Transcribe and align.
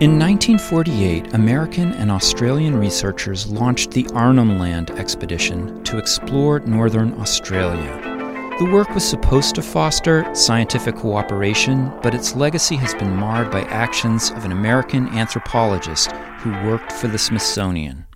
In 0.00 0.18
1948, 0.18 1.34
American 1.34 1.92
and 1.92 2.10
Australian 2.10 2.74
researchers 2.74 3.46
launched 3.48 3.90
the 3.90 4.08
Arnhem 4.14 4.58
Land 4.58 4.92
expedition 4.92 5.84
to 5.84 5.98
explore 5.98 6.60
northern 6.60 7.12
Australia. 7.20 8.00
The 8.58 8.70
work 8.72 8.88
was 8.94 9.06
supposed 9.06 9.54
to 9.56 9.62
foster 9.62 10.34
scientific 10.34 10.96
cooperation, 10.96 11.92
but 12.02 12.14
its 12.14 12.34
legacy 12.34 12.76
has 12.76 12.94
been 12.94 13.14
marred 13.14 13.50
by 13.50 13.60
actions 13.64 14.30
of 14.30 14.46
an 14.46 14.52
American 14.52 15.06
anthropologist 15.08 16.12
who 16.38 16.52
worked 16.66 16.92
for 16.92 17.08
the 17.08 17.18
Smithsonian. 17.18 18.06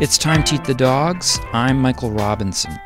It's 0.00 0.16
time 0.16 0.44
to 0.44 0.54
eat 0.54 0.64
the 0.64 0.72
dogs. 0.74 1.38
I'm 1.52 1.78
Michael 1.78 2.10
Robinson. 2.10 2.80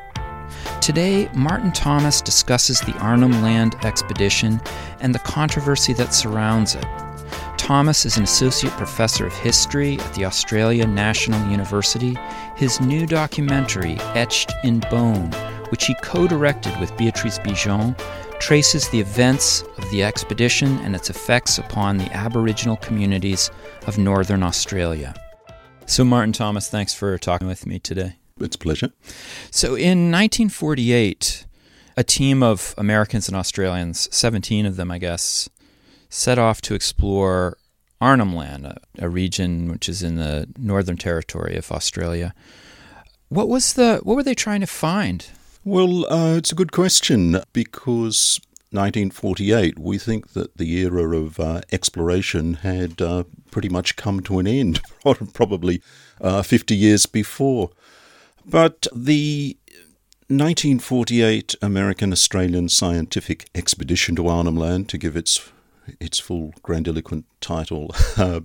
Today, 0.85 1.31
Martin 1.33 1.73
Thomas 1.73 2.21
discusses 2.21 2.79
the 2.79 2.93
Arnhem 2.99 3.41
Land 3.41 3.75
expedition 3.87 4.61
and 5.01 5.15
the 5.15 5.19
controversy 5.21 5.95
that 5.95 6.13
surrounds 6.13 6.75
it. 6.75 6.85
Thomas 7.57 8.05
is 8.05 8.19
an 8.19 8.25
associate 8.25 8.75
professor 8.75 9.27
of 9.27 9.33
history 9.33 9.99
at 9.99 10.13
the 10.13 10.27
Australia 10.27 10.87
National 10.87 11.43
University. 11.51 12.19
His 12.55 12.83
new 12.83 13.07
documentary, 13.07 13.97
Etched 14.13 14.53
in 14.63 14.81
Bone, 14.91 15.33
which 15.71 15.87
he 15.87 15.95
co 16.03 16.27
directed 16.29 16.79
with 16.79 16.95
Beatrice 16.99 17.39
Bijon, 17.39 17.99
traces 18.39 18.87
the 18.91 19.01
events 19.01 19.63
of 19.79 19.91
the 19.91 20.05
expedition 20.05 20.77
and 20.81 20.95
its 20.95 21.09
effects 21.09 21.57
upon 21.57 21.97
the 21.97 22.13
Aboriginal 22.15 22.77
communities 22.77 23.51
of 23.87 23.97
northern 23.97 24.43
Australia. 24.43 25.15
So, 25.87 26.05
Martin 26.05 26.35
Thomas, 26.35 26.69
thanks 26.69 26.93
for 26.93 27.17
talking 27.17 27.49
with 27.49 27.65
me 27.65 27.79
today. 27.79 28.17
It's 28.41 28.57
a 28.57 28.59
pleasure. 28.59 28.93
So, 29.51 29.69
in 29.77 30.11
1948, 30.11 31.47
a 31.97 32.03
team 32.03 32.43
of 32.43 32.75
Americans 32.77 33.29
and 33.29 33.37
Australians, 33.37 34.09
17 34.11 34.67
of 34.67 34.75
them, 34.75 34.91
I 34.91 34.99
guess, 34.99 35.49
set 36.09 36.37
off 36.39 36.61
to 36.63 36.75
explore 36.75 37.57
Arnhem 38.01 38.35
Land, 38.35 38.67
a, 38.67 38.79
a 38.99 39.09
region 39.09 39.71
which 39.71 39.89
is 39.89 40.03
in 40.03 40.17
the 40.17 40.49
Northern 40.59 40.97
Territory 40.97 41.57
of 41.57 41.71
Australia. 41.71 42.35
What 43.29 43.49
was 43.49 43.75
the 43.75 44.01
what 44.03 44.17
were 44.17 44.25
they 44.25 44.35
trying 44.35 44.61
to 44.61 44.67
find? 44.67 45.27
Well, 45.65 46.13
uh, 46.13 46.37
it's 46.37 46.51
a 46.51 46.57
good 46.57 46.73
question 46.73 47.41
because 47.53 48.41
1948, 48.73 49.79
we 49.79 49.97
think 49.97 50.33
that 50.33 50.57
the 50.57 50.77
era 50.79 51.17
of 51.17 51.39
uh, 51.39 51.61
exploration 51.71 52.55
had 52.55 53.01
uh, 53.01 53.23
pretty 53.53 53.69
much 53.69 53.95
come 53.95 54.21
to 54.23 54.41
an 54.41 54.49
end, 54.49 54.81
probably 55.33 55.81
uh, 56.21 56.43
50 56.43 56.75
years 56.75 57.07
before. 57.07 57.71
But 58.45 58.87
the 58.95 59.57
1948 60.29 61.55
American 61.63 62.13
Australian 62.13 62.69
Scientific 62.69 63.49
Expedition 63.55 64.17
to 64.17 64.29
Arnhem 64.29 64.57
Land, 64.57 64.89
to 64.91 64.99
give 64.99 65.17
its 65.17 65.51
its 66.01 66.19
full 66.19 66.55
grandiloquent 66.63 67.27
title, 67.41 67.95
uh, 68.17 68.41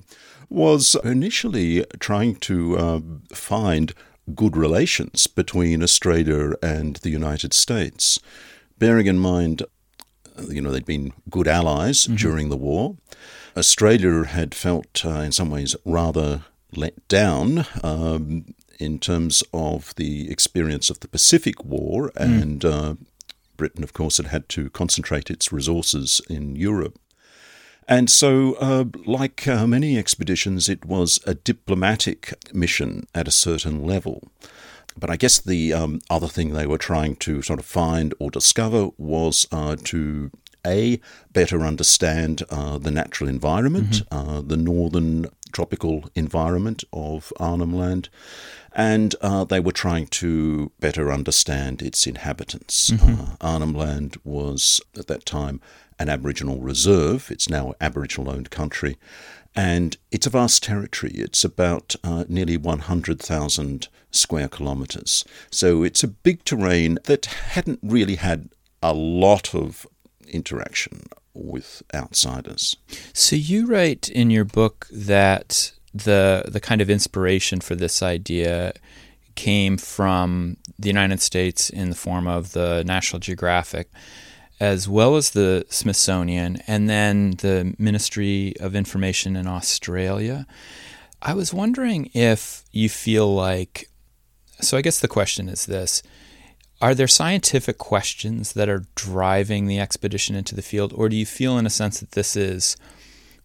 was 0.50 0.96
initially 1.04 1.86
trying 2.00 2.36
to 2.36 2.78
uh, 2.78 3.00
find 3.34 3.94
good 4.36 4.58
relations 4.58 5.28
between 5.28 5.82
Australia 5.82 6.54
and 6.62 6.98
the 6.98 7.10
United 7.10 7.54
States, 7.54 8.20
bearing 8.78 9.08
in 9.08 9.18
mind, 9.18 9.64
you 10.50 10.62
know, 10.62 10.72
they'd 10.72 10.86
been 10.86 11.14
good 11.30 11.48
allies 11.48 12.04
mm-hmm. 12.04 12.16
during 12.16 12.50
the 12.50 12.58
war. 12.58 12.98
Australia 13.56 14.26
had 14.26 14.54
felt, 14.54 15.04
uh, 15.06 15.22
in 15.22 15.32
some 15.32 15.50
ways, 15.50 15.76
rather 15.86 16.44
let 16.76 17.08
down 17.08 17.66
um, 17.84 18.46
in 18.80 19.00
terms 19.00 19.44
of 19.54 19.94
the 19.96 20.32
experience 20.32 20.90
of 20.90 21.00
the 21.02 21.08
Pacific 21.08 21.64
War, 21.64 22.12
mm. 22.12 22.42
and 22.42 22.66
uh, 22.66 22.96
Britain, 23.58 23.84
of 23.84 23.94
course, 23.94 24.18
had 24.18 24.28
had 24.28 24.50
to 24.50 24.70
concentrate 24.70 25.30
its 25.30 25.52
resources 25.52 26.22
in 26.30 26.56
Europe. 26.56 26.98
And 27.88 28.10
so, 28.10 28.54
uh, 28.62 28.86
like 29.06 29.48
uh, 29.48 29.66
many 29.66 29.98
expeditions, 29.98 30.70
it 30.70 30.86
was 30.86 31.20
a 31.26 31.34
diplomatic 31.34 32.34
mission 32.54 33.08
at 33.16 33.28
a 33.28 33.32
certain 33.32 33.84
level. 33.84 34.32
But 34.96 35.10
I 35.10 35.18
guess 35.18 35.40
the 35.40 35.74
um, 35.74 36.00
other 36.10 36.28
thing 36.28 36.54
they 36.54 36.68
were 36.68 36.78
trying 36.78 37.16
to 37.18 37.42
sort 37.42 37.60
of 37.60 37.66
find 37.66 38.14
or 38.20 38.30
discover 38.30 38.90
was 38.98 39.48
uh, 39.52 39.76
to 39.86 40.30
a 40.66 41.00
better 41.32 41.62
understand 41.62 42.44
uh, 42.50 42.78
the 42.78 42.92
natural 42.92 43.30
environment, 43.30 44.04
mm-hmm. 44.04 44.30
Uh, 44.30 44.42
the 44.42 44.58
northern 44.58 45.26
tropical 45.52 46.10
environment 46.16 46.84
of 46.94 47.32
Arnhem 47.40 47.74
Land, 47.74 48.10
and 48.74 49.16
uh, 49.22 49.44
they 49.44 49.60
were 49.60 49.72
trying 49.72 50.08
to 50.08 50.72
better 50.80 51.12
understand 51.12 51.82
its 51.82 52.06
inhabitants. 52.08 52.92
Mm-hmm. 52.92 53.22
Uh, 53.22 53.36
Arnhem 53.42 53.74
Land 53.74 54.18
was, 54.24 54.80
at 54.98 55.08
that 55.08 55.26
time, 55.26 55.60
an 55.98 56.10
Aboriginal 56.10 56.60
reserve. 56.60 57.30
It's 57.30 57.50
now 57.50 57.74
Aboriginal 57.82 58.32
owned 58.32 58.50
country. 58.50 58.98
And 59.56 59.98
it's 60.12 60.28
a 60.28 60.30
vast 60.30 60.64
territory. 60.64 61.14
It's 61.16 61.44
about 61.44 61.96
uh, 62.04 62.26
nearly 62.30 62.56
100,000 62.56 63.88
square 64.12 64.48
kilometres. 64.48 65.26
So 65.52 65.84
it's 65.84 66.04
a 66.04 66.08
big 66.08 66.46
terrain 66.46 67.00
that 67.06 67.26
hadn't 67.26 67.80
really 67.84 68.16
had 68.16 68.50
a 68.82 68.94
lot 68.94 69.54
of 69.54 69.86
interaction 70.28 71.04
with 71.40 71.84
outsiders. 71.94 72.76
So 73.14 73.36
you 73.36 73.66
write 73.66 74.10
in 74.10 74.30
your 74.30 74.46
book 74.46 74.88
that 74.92 75.72
the 75.94 76.44
the 76.48 76.60
kind 76.60 76.82
of 76.82 76.90
inspiration 76.90 77.62
for 77.62 77.76
this 77.76 78.04
idea 78.04 78.74
came 79.36 79.78
from 79.78 80.58
the 80.78 80.90
United 80.90 81.22
States 81.22 81.70
in 81.70 81.90
the 81.90 81.96
form 81.96 82.28
of 82.28 82.52
the 82.52 82.84
National 82.86 83.20
Geographic 83.20 83.90
as 84.60 84.90
well 84.90 85.16
as 85.16 85.32
the 85.32 85.66
Smithsonian 85.70 86.62
and 86.68 86.90
then 86.90 87.32
the 87.38 87.74
Ministry 87.78 88.54
of 88.60 88.76
Information 88.76 89.36
in 89.36 89.48
Australia. 89.48 90.46
I 91.22 91.34
was 91.34 91.54
wondering 91.54 92.10
if 92.14 92.64
you 92.72 92.90
feel 92.90 93.34
like 93.34 93.90
so 94.62 94.78
I 94.78 94.82
guess 94.82 95.00
the 95.00 95.08
question 95.08 95.48
is 95.48 95.66
this 95.66 96.04
are 96.82 96.96
there 96.96 97.08
scientific 97.08 97.78
questions 97.78 98.54
that 98.54 98.70
are 98.70 98.86
driving 98.96 99.68
the 99.68 99.80
expedition 99.80 100.36
into 100.36 100.56
the 100.56 100.62
field 100.62 100.94
or 100.94 101.10
do 101.10 101.16
you 101.16 101.26
feel 101.26 101.58
in 101.58 101.66
a 101.66 101.70
sense 101.70 102.00
that 102.00 102.12
this 102.12 102.36
is 102.36 102.78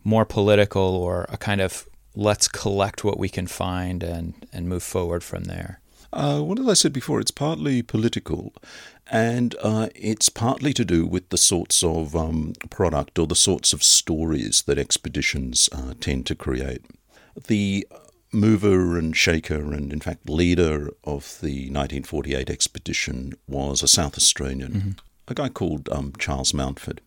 more 0.05 0.25
political 0.25 0.83
or 0.83 1.27
a 1.29 1.37
kind 1.37 1.61
of 1.61 1.89
let's 2.15 2.47
collect 2.47 3.03
what 3.03 3.19
we 3.19 3.29
can 3.29 3.47
find 3.47 4.03
and, 4.03 4.35
and 4.53 4.69
move 4.69 4.83
forward 4.83 5.25
from 5.25 5.45
there? 5.45 5.81
Uh, 6.13 6.41
well, 6.45 6.61
as 6.61 6.69
I 6.69 6.75
said 6.75 6.93
before, 6.93 7.19
it's 7.19 7.33
partly 7.33 7.83
political 7.83 8.53
and 9.11 9.57
uh, 9.63 9.89
it's 9.97 10.29
partly 10.29 10.73
to 10.73 10.85
do 10.85 11.05
with 11.07 11.29
the 11.31 11.37
sorts 11.37 11.83
of 11.83 12.15
um, 12.15 12.53
product 12.71 13.19
or 13.19 13.27
the 13.27 13.35
sorts 13.35 13.73
of 13.73 13.83
stories 13.83 14.63
that 14.63 14.79
expeditions 14.79 15.69
uh, 15.73 15.95
tend 16.01 16.27
to 16.27 16.37
create. 16.37 16.83
The 17.49 17.87
mover 18.35 18.99
and 18.99 19.17
shaker, 19.17 19.73
and 19.73 19.93
in 19.93 20.01
fact, 20.01 20.29
leader 20.29 20.91
of 21.05 21.39
the 21.41 21.71
1948 21.71 22.51
expedition 22.51 23.35
was 23.47 23.83
a 23.83 23.89
South 23.89 24.17
Australian, 24.17 24.73
mm-hmm. 24.73 24.91
a 25.29 25.35
guy 25.35 25.49
called 25.49 25.89
um, 25.91 26.13
Charles 26.19 26.53
Mountford. 26.53 27.01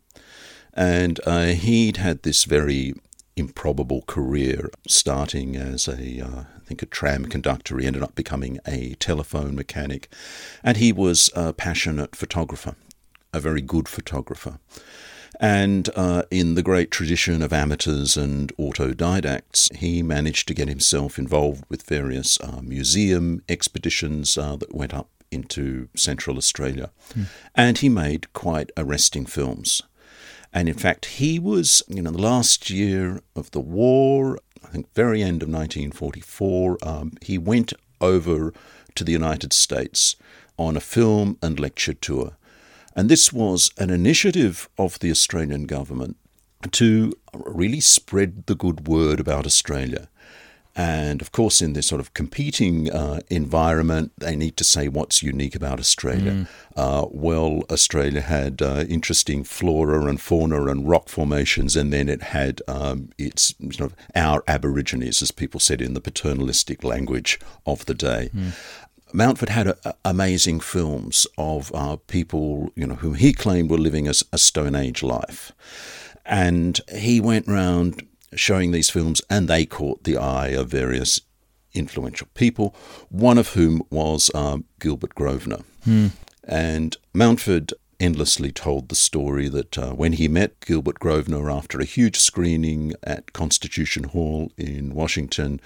And 0.73 1.19
uh, 1.25 1.47
he'd 1.47 1.97
had 1.97 2.23
this 2.23 2.45
very 2.45 2.93
improbable 3.35 4.03
career, 4.07 4.69
starting 4.87 5.55
as 5.55 5.87
a, 5.87 6.21
uh, 6.21 6.43
I 6.55 6.59
think, 6.65 6.81
a 6.81 6.87
tram 6.87 7.25
conductor. 7.25 7.77
He 7.77 7.87
ended 7.87 8.03
up 8.03 8.15
becoming 8.15 8.59
a 8.65 8.95
telephone 8.95 9.55
mechanic, 9.55 10.09
and 10.63 10.77
he 10.77 10.91
was 10.91 11.29
a 11.35 11.53
passionate 11.53 12.15
photographer, 12.15 12.75
a 13.33 13.39
very 13.39 13.61
good 13.61 13.87
photographer. 13.87 14.59
And 15.39 15.89
uh, 15.95 16.23
in 16.31 16.55
the 16.55 16.63
great 16.63 16.91
tradition 16.91 17.41
of 17.41 17.53
amateurs 17.53 18.17
and 18.17 18.55
autodidacts, 18.57 19.73
he 19.75 20.01
managed 20.01 20.47
to 20.47 20.53
get 20.53 20.67
himself 20.67 21.19
involved 21.19 21.63
with 21.69 21.83
various 21.83 22.39
uh, 22.41 22.61
museum 22.61 23.43
expeditions 23.47 24.37
uh, 24.37 24.55
that 24.57 24.73
went 24.73 24.93
up 24.93 25.09
into 25.31 25.89
Central 25.95 26.37
Australia. 26.37 26.91
Mm. 27.13 27.25
And 27.55 27.77
he 27.77 27.89
made 27.89 28.33
quite 28.33 28.71
arresting 28.77 29.25
films. 29.25 29.81
And 30.53 30.69
in 30.69 30.75
fact, 30.75 31.05
he 31.05 31.39
was, 31.39 31.83
you 31.87 32.01
know, 32.01 32.11
the 32.11 32.21
last 32.21 32.69
year 32.69 33.21
of 33.35 33.51
the 33.51 33.59
war, 33.59 34.39
I 34.63 34.67
think 34.67 34.91
very 34.93 35.21
end 35.21 35.43
of 35.43 35.49
1944, 35.49 36.77
um, 36.81 37.13
he 37.21 37.37
went 37.37 37.73
over 37.99 38.53
to 38.95 39.03
the 39.03 39.11
United 39.11 39.53
States 39.53 40.15
on 40.57 40.75
a 40.75 40.81
film 40.81 41.37
and 41.41 41.59
lecture 41.59 41.93
tour. 41.93 42.37
And 42.97 43.09
this 43.09 43.31
was 43.31 43.71
an 43.77 43.91
initiative 43.91 44.67
of 44.77 44.97
the 44.99 45.11
Australian 45.11 45.67
government 45.67 46.17
to 46.71 47.13
really 47.33 47.79
spread 47.79 48.47
the 48.47 48.55
good 48.55 48.87
word 48.87 49.19
about 49.19 49.45
Australia. 49.45 50.09
And 50.75 51.21
of 51.21 51.31
course, 51.31 51.59
in 51.59 51.73
this 51.73 51.87
sort 51.87 52.01
of 52.01 52.13
competing 52.13 52.91
uh, 52.91 53.19
environment, 53.29 54.11
they 54.17 54.35
need 54.35 54.57
to 54.57 54.63
say 54.63 54.87
what's 54.87 55.23
unique 55.23 55.55
about 55.55 55.79
Australia. 55.79 56.31
Mm. 56.31 56.47
Uh, 56.75 57.07
well, 57.09 57.63
Australia 57.71 58.21
had 58.21 58.61
uh, 58.61 58.85
interesting 58.87 59.43
flora 59.43 60.05
and 60.05 60.21
fauna 60.21 60.65
and 60.67 60.87
rock 60.87 61.09
formations, 61.09 61.75
and 61.75 61.91
then 61.91 62.07
it 62.07 62.21
had 62.21 62.61
um, 62.67 63.09
its 63.17 63.55
sort 63.71 63.91
of 63.91 63.95
our 64.15 64.43
Aborigines, 64.47 65.23
as 65.23 65.31
people 65.31 65.59
said 65.59 65.81
in 65.81 65.95
the 65.95 66.01
paternalistic 66.01 66.83
language 66.83 67.39
of 67.65 67.85
the 67.85 67.95
day. 67.95 68.29
Mm. 68.35 68.51
Mountford 69.13 69.49
had 69.49 69.67
a, 69.67 69.77
a, 69.85 69.93
amazing 70.05 70.59
films 70.59 71.27
of 71.37 71.71
uh, 71.73 71.97
people, 72.07 72.71
you 72.75 72.85
know, 72.85 72.95
whom 72.95 73.15
he 73.15 73.33
claimed 73.33 73.69
were 73.69 73.77
living 73.77 74.07
a, 74.07 74.13
a 74.31 74.37
Stone 74.37 74.75
Age 74.75 75.03
life, 75.03 75.51
and 76.25 76.79
he 76.93 77.21
went 77.21 77.47
round 77.47 78.05
showing 78.35 78.71
these 78.71 78.89
films, 78.89 79.21
and 79.29 79.47
they 79.47 79.65
caught 79.65 80.03
the 80.03 80.17
eye 80.17 80.49
of 80.49 80.69
various 80.69 81.21
influential 81.73 82.27
people. 82.33 82.75
One 83.09 83.37
of 83.37 83.53
whom 83.53 83.81
was 83.89 84.29
uh, 84.35 84.59
Gilbert 84.79 85.15
Grosvenor, 85.15 85.61
hmm. 85.83 86.07
and 86.43 86.97
Mountford 87.13 87.73
endlessly 87.99 88.51
told 88.51 88.89
the 88.89 88.95
story 88.95 89.49
that 89.49 89.77
uh, 89.77 89.91
when 89.91 90.13
he 90.13 90.27
met 90.27 90.59
Gilbert 90.59 90.99
Grosvenor 90.99 91.49
after 91.49 91.79
a 91.79 91.85
huge 91.85 92.17
screening 92.17 92.93
at 93.03 93.33
Constitution 93.33 94.05
Hall 94.05 94.51
in 94.57 94.93
Washington, 94.93 95.59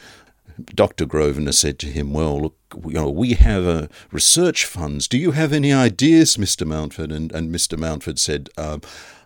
Dr. 0.74 1.06
Grosvenor 1.06 1.52
said 1.52 1.80
to 1.80 1.88
him, 1.88 2.14
Well, 2.14 2.42
look, 2.42 2.58
you 2.86 2.94
know, 2.94 3.10
we 3.10 3.34
have 3.34 3.66
uh, 3.66 3.88
research 4.12 4.66
funds. 4.66 5.08
Do 5.08 5.18
you 5.18 5.32
have 5.32 5.54
any 5.54 5.74
ideas, 5.74 6.38
Mr. 6.38 6.66
Mountford? 6.66 7.12
And, 7.12 7.32
and 7.32 7.54
Mr. 7.54 7.78
Mountford 7.78 8.20
said, 8.20 8.50
um, 8.58 8.82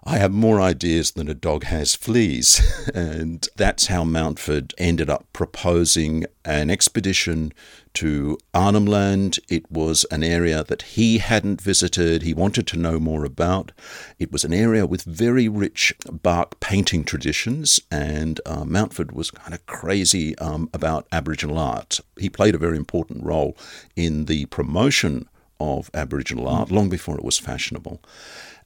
I 0.07 0.19
have 0.19 0.31
more 0.31 0.61
ideas 0.61 1.11
than 1.11 1.27
a 1.27 1.33
dog 1.33 1.63
has 1.63 1.95
fleas. 1.95 2.61
and 2.93 3.47
that's 3.55 3.87
how 3.87 4.03
Mountford 4.03 4.73
ended 4.77 5.09
up 5.09 5.25
proposing 5.33 6.25
an 6.43 6.69
expedition 6.69 7.51
to 7.95 8.37
Arnhem 8.53 8.85
Land. 8.85 9.39
It 9.49 9.71
was 9.71 10.05
an 10.11 10.23
area 10.23 10.63
that 10.63 10.83
he 10.83 11.17
hadn't 11.17 11.59
visited, 11.59 12.21
he 12.21 12.35
wanted 12.35 12.67
to 12.67 12.77
know 12.77 12.99
more 12.99 13.25
about. 13.25 13.71
It 14.19 14.31
was 14.31 14.43
an 14.43 14.53
area 14.53 14.85
with 14.85 15.03
very 15.03 15.47
rich 15.47 15.91
bark 16.11 16.59
painting 16.59 17.03
traditions, 17.03 17.79
and 17.89 18.39
uh, 18.45 18.63
Mountford 18.63 19.11
was 19.11 19.31
kind 19.31 19.55
of 19.55 19.65
crazy 19.65 20.37
um, 20.37 20.69
about 20.71 21.07
Aboriginal 21.11 21.57
art. 21.57 21.99
He 22.19 22.29
played 22.29 22.53
a 22.53 22.59
very 22.59 22.77
important 22.77 23.23
role 23.23 23.57
in 23.95 24.25
the 24.25 24.45
promotion 24.47 25.27
of 25.59 25.89
Aboriginal 25.95 26.47
art 26.47 26.69
long 26.69 26.89
before 26.89 27.17
it 27.17 27.23
was 27.23 27.39
fashionable. 27.39 28.01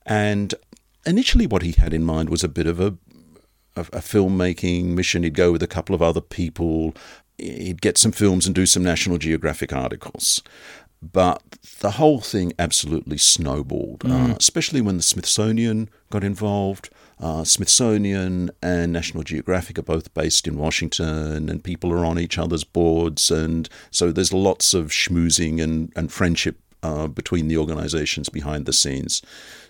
And 0.05 0.55
initially, 1.05 1.47
what 1.47 1.61
he 1.61 1.71
had 1.71 1.93
in 1.93 2.03
mind 2.03 2.29
was 2.29 2.43
a 2.43 2.49
bit 2.49 2.67
of 2.67 2.79
a 2.79 2.97
a, 3.75 3.81
a 3.81 4.01
filmmaking 4.01 4.85
mission. 4.87 5.23
He'd 5.23 5.33
go 5.33 5.51
with 5.51 5.63
a 5.63 5.67
couple 5.67 5.95
of 5.95 6.01
other 6.01 6.21
people. 6.21 6.95
He'd 7.37 7.81
get 7.81 7.97
some 7.97 8.11
films 8.11 8.45
and 8.45 8.55
do 8.55 8.65
some 8.65 8.83
National 8.83 9.17
Geographic 9.17 9.73
articles. 9.73 10.41
But 11.01 11.41
the 11.79 11.91
whole 11.91 12.19
thing 12.19 12.51
absolutely 12.59 13.17
snowballed, 13.17 14.01
mm. 14.01 14.31
uh, 14.31 14.35
especially 14.37 14.81
when 14.81 14.97
the 14.97 15.03
Smithsonian 15.03 15.89
got 16.09 16.23
involved. 16.23 16.89
Uh, 17.21 17.43
Smithsonian 17.43 18.49
and 18.61 18.93
National 18.93 19.23
Geographic 19.23 19.79
are 19.79 19.83
both 19.83 20.13
based 20.13 20.47
in 20.47 20.57
Washington, 20.57 21.49
and 21.49 21.63
people 21.63 21.91
are 21.91 22.05
on 22.05 22.19
each 22.19 22.37
other's 22.37 22.63
boards, 22.65 23.31
and 23.31 23.69
so 23.91 24.11
there's 24.11 24.33
lots 24.33 24.73
of 24.73 24.87
schmoozing 24.87 25.61
and, 25.61 25.91
and 25.95 26.11
friendship 26.11 26.59
uh, 26.83 27.07
between 27.07 27.47
the 27.47 27.57
organisations 27.57 28.29
behind 28.29 28.65
the 28.65 28.73
scenes. 28.73 29.21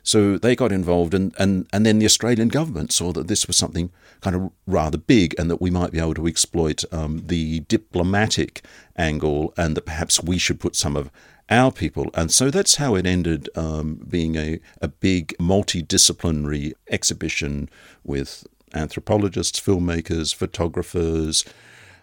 So 0.04 0.38
they 0.38 0.56
got 0.56 0.72
involved, 0.72 1.14
and, 1.14 1.34
and, 1.38 1.68
and 1.72 1.86
then 1.86 2.00
the 2.00 2.06
Australian 2.06 2.48
government 2.48 2.92
saw 2.92 3.12
that 3.14 3.28
this 3.28 3.48
was 3.48 3.58
something 3.58 3.92
kind 4.22 4.36
of 4.36 4.52
rather 4.66 4.98
big 4.98 5.36
and 5.40 5.50
that 5.50 5.62
we 5.62 5.70
might 5.70 5.92
be 5.92 6.00
able 6.00 6.14
to 6.16 6.28
exploit 6.28 6.84
um, 6.92 7.24
the 7.28 7.62
diplomatic 7.62 8.64
angle, 8.98 9.54
and 9.58 9.76
that 9.76 9.86
perhaps 9.86 10.22
we 10.24 10.38
should 10.38 10.60
put 10.60 10.76
some 10.76 10.96
of 10.96 11.12
our 11.50 11.72
people. 11.72 12.12
And 12.14 12.32
so 12.32 12.50
that's 12.50 12.76
how 12.76 12.96
it 12.96 13.06
ended 13.06 13.50
um, 13.56 14.06
being 14.08 14.36
a, 14.36 14.60
a 14.82 14.88
big 14.88 15.36
multidisciplinary 15.40 16.74
exhibition 16.90 17.70
with 18.04 18.46
anthropologists, 18.74 19.60
filmmakers, 19.60 20.34
photographers, 20.34 21.44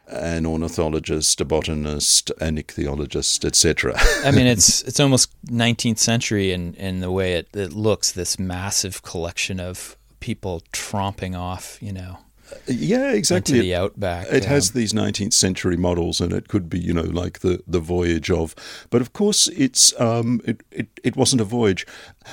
an 0.08 0.46
ornithologist, 0.46 1.40
a 1.40 1.44
botanist, 1.44 2.30
an 2.40 2.56
ichthyologist, 2.56 3.44
etc. 3.44 3.94
I 4.24 4.30
mean, 4.30 4.46
it's 4.46 4.82
it's 4.88 5.00
almost 5.00 5.30
19th 5.46 5.98
century 5.98 6.52
in, 6.52 6.74
in 6.74 7.00
the 7.00 7.10
way 7.10 7.34
it, 7.34 7.48
it 7.54 7.72
looks. 7.72 8.12
This 8.12 8.38
massive 8.38 9.02
collection 9.02 9.60
of 9.60 9.96
people 10.20 10.62
tromping 10.72 11.38
off, 11.38 11.78
you 11.80 11.92
know. 11.92 12.18
Yeah, 12.66 13.12
exactly. 13.12 13.60
The 13.60 13.74
outback. 13.74 14.26
It, 14.30 14.44
has 14.44 14.72
these 14.72 14.92
19th 14.92 15.32
century 15.32 15.76
models, 15.76 16.20
and 16.20 16.32
it 16.32 16.48
could 16.48 16.68
be, 16.68 16.78
you 16.78 16.92
know, 16.92 17.02
like 17.02 17.40
the, 17.40 17.62
the 17.66 17.80
voyage 17.80 18.30
of. 18.30 18.54
But 18.90 19.00
of 19.00 19.12
course, 19.12 19.48
it's 19.48 19.98
um, 20.00 20.40
it, 20.44 20.62
it, 20.70 20.88
it 21.02 21.16
wasn't 21.16 21.40
a 21.40 21.44
voyage. 21.44 21.86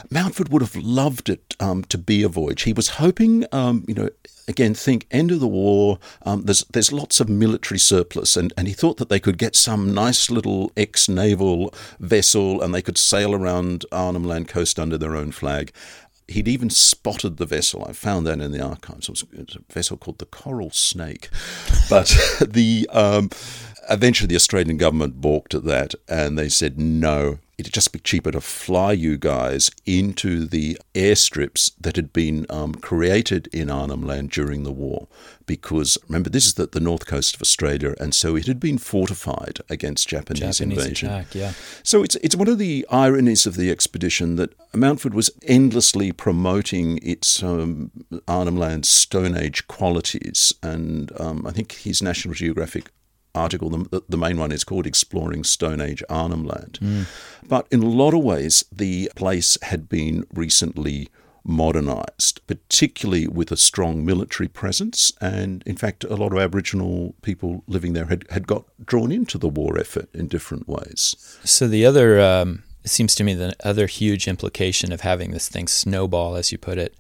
Mountford 0.10 0.50
would 0.50 0.62
have 0.62 0.76
loved 0.76 1.30
it 1.30 1.56
um, 1.60 1.84
to 1.86 1.98
be 1.98 2.24
a 2.24 2.30
voyage. 2.30 2.64
He 2.64 2.74
was 2.74 2.90
hoping, 2.90 3.46
um, 3.52 3.86
you 3.88 3.94
know, 3.94 4.10
again, 4.48 4.74
think 4.74 5.08
end 5.12 5.32
of 5.32 5.40
the 5.40 5.48
war. 5.48 6.00
Um, 6.24 6.44
there's 6.44 6.64
there's 6.66 6.92
lots 6.92 7.20
of 7.20 7.30
military 7.30 7.80
surplus, 7.80 8.36
and, 8.36 8.54
and 8.58 8.68
he 8.68 8.74
thought 8.74 8.98
that 8.98 9.10
they 9.10 9.20
could 9.20 9.38
get 9.38 9.56
some 9.56 9.94
nice 9.94 10.30
little 10.30 10.72
ex 10.76 11.08
naval 11.08 11.74
vessel, 12.00 12.62
and 12.62 12.74
they 12.74 12.82
could 12.82 12.98
sail 12.98 13.34
around 13.34 13.86
Arnhem 13.92 14.24
Land 14.24 14.48
coast 14.48 14.80
under 14.80 14.98
their 14.98 15.16
own 15.16 15.32
flag. 15.32 15.72
He'd 16.28 16.48
even 16.48 16.70
spotted 16.70 17.38
the 17.38 17.46
vessel. 17.46 17.86
I 17.88 17.94
found 17.94 18.26
that 18.28 18.40
in 18.40 18.52
the 18.52 18.62
archives. 18.62 19.10
It 19.10 19.12
was, 19.12 19.56
a 19.56 19.74
vessel 19.74 19.98
called 19.98 20.20
the 20.20 20.26
Coral 20.26 20.72
Snake, 20.72 21.30
but 21.90 22.08
the 22.42 22.88
um, 22.92 23.30
eventually 23.90 24.28
the 24.28 24.36
Australian 24.36 24.78
government 24.78 25.22
balked 25.22 25.54
at 25.54 25.66
that, 25.66 25.96
and 26.08 26.38
they 26.38 26.50
said 26.50 26.80
no 26.80 27.40
it'd 27.64 27.74
just 27.74 27.94
be 27.94 28.00
cheaper 28.00 28.32
to 28.32 28.42
fly 28.42 28.92
you 28.92 29.18
guys 29.18 29.72
into 29.86 30.46
the 30.46 30.78
airstrips 30.94 31.72
that 31.80 31.96
had 31.96 32.12
been 32.12 32.46
um, 32.50 32.76
created 32.76 33.48
in 33.54 33.72
Arnhem 33.72 34.06
Land 34.06 34.32
during 34.32 34.64
the 34.64 34.72
war. 34.72 35.08
Because 35.46 35.98
remember, 36.08 36.30
this 36.30 36.46
is 36.46 36.56
the, 36.56 36.68
the 36.68 36.80
north 36.80 37.06
coast 37.06 37.36
of 37.36 37.42
Australia, 37.42 37.96
and 38.00 38.14
so 38.14 38.36
it 38.36 38.48
had 38.48 38.60
been 38.60 38.78
fortified 38.78 39.60
against 39.70 40.08
Japanese, 40.08 40.58
Japanese 40.58 40.62
invasion. 40.62 41.10
Attack, 41.10 41.36
yeah. 41.36 41.54
So 41.84 42.04
it's 42.04 42.16
it's 42.18 42.36
one 42.36 42.48
of 42.48 42.58
the 42.58 42.86
ironies 42.90 43.46
of 43.46 43.56
the 43.56 43.70
expedition 43.70 44.36
that 44.38 44.54
Mountford 44.74 45.14
was 45.14 45.30
endlessly 45.44 46.12
promoting 46.12 47.00
its 47.02 47.44
um, 47.44 47.92
Arnhem 48.28 48.58
Land 48.58 48.86
Stone 48.86 49.38
Age 49.38 49.68
qualities, 49.68 50.54
and 50.62 51.12
um, 51.20 51.46
I 51.46 51.52
think 51.52 51.74
his 51.74 52.02
National 52.02 52.34
Geographic 52.34 52.92
article, 53.36 53.70
the, 53.70 54.04
the 54.08 54.18
main 54.18 54.38
one 54.38 54.52
is 54.52 54.64
called 54.64 54.86
Exploring 54.86 55.44
Stone 55.44 55.82
Age 55.82 56.04
Arnhem 56.10 56.46
Land. 56.46 56.80
Mm. 56.82 57.06
But 57.48 57.68
in 57.72 57.84
a 57.84 57.90
lot 57.90 58.14
of 58.14 58.24
ways, 58.24 58.64
the 58.72 59.12
place 59.16 59.58
had 59.62 59.90
been 59.90 60.26
recently 60.34 61.10
modernised, 61.44 62.46
particularly 62.48 63.28
with 63.28 63.52
a 63.52 63.58
strong 63.58 64.06
military 64.06 64.48
presence. 64.48 65.12
And 65.20 65.62
in 65.66 65.76
fact, 65.76 66.04
a 66.06 66.16
lot 66.16 66.32
of 66.32 66.40
Aboriginal 66.40 67.16
people 67.22 67.64
living 67.68 67.94
there 67.94 68.06
had, 68.06 68.26
had 68.30 68.48
got 68.48 68.64
drawn 68.86 69.12
into 69.12 69.38
the 69.38 69.50
war 69.50 69.78
effort 69.78 70.10
in 70.14 70.28
different 70.28 70.68
ways. 70.68 71.16
So 71.44 71.68
the 71.68 71.86
other, 71.86 72.22
um, 72.22 72.64
it 72.84 72.90
seems 72.90 73.14
to 73.16 73.24
me, 73.24 73.34
the 73.34 73.56
other 73.64 73.88
huge 73.88 74.28
implication 74.28 74.92
of 74.92 75.02
having 75.02 75.32
this 75.32 75.50
thing 75.50 75.68
snowball, 75.68 76.36
as 76.36 76.52
you 76.52 76.58
put 76.58 76.78
it, 76.78 76.96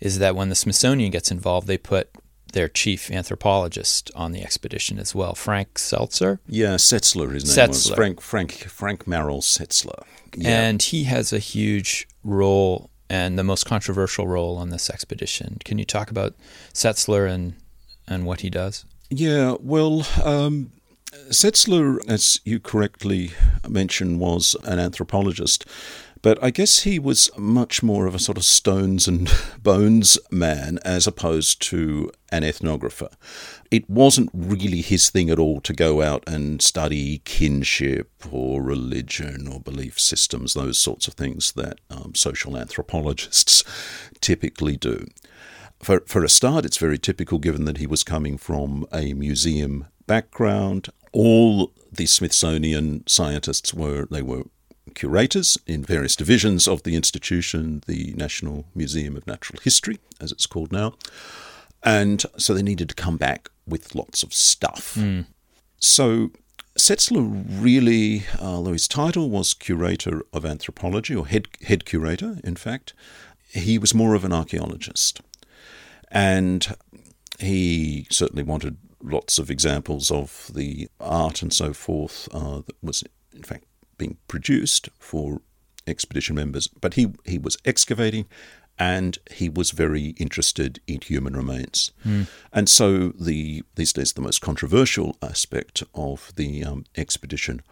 is 0.00 0.18
that 0.18 0.36
when 0.36 0.48
the 0.48 0.54
Smithsonian 0.54 1.10
gets 1.10 1.30
involved, 1.30 1.66
they 1.66 1.78
put 1.78 2.10
their 2.52 2.68
chief 2.68 3.10
anthropologist 3.10 4.10
on 4.14 4.32
the 4.32 4.42
expedition 4.42 4.98
as 4.98 5.14
well, 5.14 5.34
Frank 5.34 5.78
Seltzer. 5.78 6.40
Yeah, 6.46 6.74
Setzler, 6.74 7.32
his 7.32 7.44
name 7.44 7.66
Setzler. 7.66 7.68
was 7.68 7.90
Frank 7.90 8.20
Frank 8.20 8.52
Frank 8.52 9.06
Merrill 9.06 9.40
Setzler. 9.40 10.04
Yeah. 10.34 10.62
And 10.62 10.82
he 10.82 11.04
has 11.04 11.32
a 11.32 11.38
huge 11.38 12.08
role 12.24 12.90
and 13.10 13.38
the 13.38 13.44
most 13.44 13.66
controversial 13.66 14.26
role 14.26 14.56
on 14.56 14.70
this 14.70 14.88
expedition. 14.88 15.58
Can 15.64 15.78
you 15.78 15.84
talk 15.84 16.10
about 16.10 16.34
Setzler 16.72 17.28
and 17.28 17.54
and 18.08 18.24
what 18.26 18.40
he 18.40 18.50
does? 18.50 18.84
Yeah, 19.10 19.56
well, 19.60 20.06
um, 20.24 20.72
Setzler, 21.28 21.98
as 22.08 22.40
you 22.44 22.58
correctly 22.58 23.32
mentioned, 23.68 24.20
was 24.20 24.56
an 24.64 24.78
anthropologist. 24.78 25.66
But 26.22 26.42
I 26.42 26.50
guess 26.50 26.80
he 26.80 26.98
was 26.98 27.30
much 27.36 27.82
more 27.82 28.06
of 28.06 28.14
a 28.14 28.18
sort 28.20 28.38
of 28.38 28.44
stones 28.44 29.08
and 29.08 29.30
bones 29.62 30.18
man 30.30 30.78
as 30.84 31.06
opposed 31.06 31.60
to 31.62 32.10
an 32.32 32.42
ethnographer. 32.42 33.12
It 33.70 33.88
wasn't 33.88 34.30
really 34.32 34.80
his 34.80 35.10
thing 35.10 35.30
at 35.30 35.38
all 35.38 35.60
to 35.60 35.72
go 35.72 36.02
out 36.02 36.24
and 36.26 36.60
study 36.60 37.18
kinship 37.24 38.10
or 38.32 38.62
religion 38.62 39.46
or 39.46 39.60
belief 39.60 40.00
systems, 40.00 40.54
those 40.54 40.78
sorts 40.78 41.06
of 41.06 41.14
things 41.14 41.52
that 41.52 41.78
um, 41.90 42.14
social 42.14 42.56
anthropologists 42.56 43.62
typically 44.20 44.76
do. 44.76 45.06
For, 45.80 46.02
for 46.06 46.24
a 46.24 46.28
start, 46.28 46.64
it's 46.64 46.78
very 46.78 46.98
typical 46.98 47.38
given 47.38 47.66
that 47.66 47.78
he 47.78 47.86
was 47.86 48.02
coming 48.02 48.38
from 48.38 48.86
a 48.92 49.12
museum 49.12 49.86
background. 50.06 50.88
All 51.12 51.72
the 51.92 52.06
Smithsonian 52.06 53.04
scientists 53.06 53.74
were 53.74 54.06
they 54.10 54.22
were 54.22 54.44
curators 54.94 55.58
in 55.66 55.84
various 55.84 56.16
divisions 56.16 56.66
of 56.66 56.82
the 56.84 56.96
institution, 56.96 57.82
the 57.86 58.14
National 58.16 58.64
Museum 58.74 59.16
of 59.16 59.26
Natural 59.26 59.60
History, 59.62 59.98
as 60.20 60.32
it's 60.32 60.46
called 60.46 60.72
now. 60.72 60.94
And 61.84 62.24
so 62.36 62.54
they 62.54 62.62
needed 62.62 62.88
to 62.90 62.94
come 62.94 63.16
back 63.16 63.48
with 63.66 63.94
lots 63.94 64.22
of 64.22 64.32
stuff. 64.32 64.94
Mm. 64.94 65.26
So 65.78 66.30
Setzler 66.78 67.44
really, 67.48 68.24
although 68.40 68.72
his 68.72 68.88
title 68.88 69.28
was 69.28 69.54
curator 69.54 70.22
of 70.32 70.44
anthropology, 70.44 71.14
or 71.14 71.26
head, 71.26 71.48
head 71.62 71.84
curator, 71.84 72.38
in 72.44 72.56
fact, 72.56 72.94
he 73.48 73.78
was 73.78 73.94
more 73.94 74.14
of 74.14 74.24
an 74.24 74.32
archaeologist. 74.32 75.20
And 76.10 76.76
he 77.38 78.06
certainly 78.10 78.42
wanted 78.42 78.76
lots 79.02 79.38
of 79.38 79.50
examples 79.50 80.10
of 80.10 80.50
the 80.54 80.88
art 81.00 81.42
and 81.42 81.52
so 81.52 81.72
forth 81.72 82.28
uh, 82.32 82.62
that 82.66 82.76
was, 82.82 83.02
in 83.34 83.42
fact, 83.42 83.64
being 83.98 84.16
produced 84.28 84.88
for 84.98 85.42
expedition 85.86 86.36
members, 86.36 86.68
but 86.68 86.94
he, 86.94 87.12
he 87.24 87.38
was 87.38 87.56
excavating 87.64 88.26
and 88.78 89.18
he 89.30 89.48
was 89.48 89.70
very 89.70 90.08
interested 90.18 90.80
in 90.86 91.00
human 91.00 91.36
remains. 91.36 91.92
Mm. 92.04 92.26
And 92.52 92.68
so 92.68 93.08
the 93.08 93.62
these 93.74 93.92
days 93.92 94.12
the 94.12 94.20
most 94.20 94.40
controversial 94.40 95.16
aspect 95.22 95.82
of 95.94 96.32
the 96.36 96.64
um, 96.64 96.84
expedition 96.96 97.62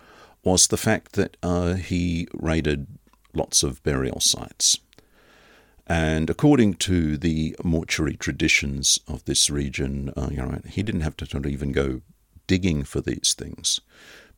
was 0.42 0.68
the 0.68 0.76
fact 0.76 1.12
that 1.12 1.36
uh, 1.42 1.74
he 1.74 2.26
raided 2.32 2.86
lots 3.34 3.62
of 3.62 3.82
burial 3.82 4.20
sites. 4.20 4.78
And 5.86 6.30
according 6.30 6.74
to 6.74 7.16
the 7.16 7.56
mortuary 7.64 8.16
traditions 8.16 9.00
of 9.08 9.24
this 9.24 9.50
region, 9.50 10.12
uh, 10.16 10.28
you 10.30 10.36
know, 10.36 10.60
he 10.68 10.82
didn't 10.82 11.00
have 11.00 11.16
to 11.16 11.26
sort 11.26 11.46
even 11.46 11.72
go 11.72 12.00
digging 12.46 12.84
for 12.84 13.00
these 13.00 13.34
things 13.36 13.80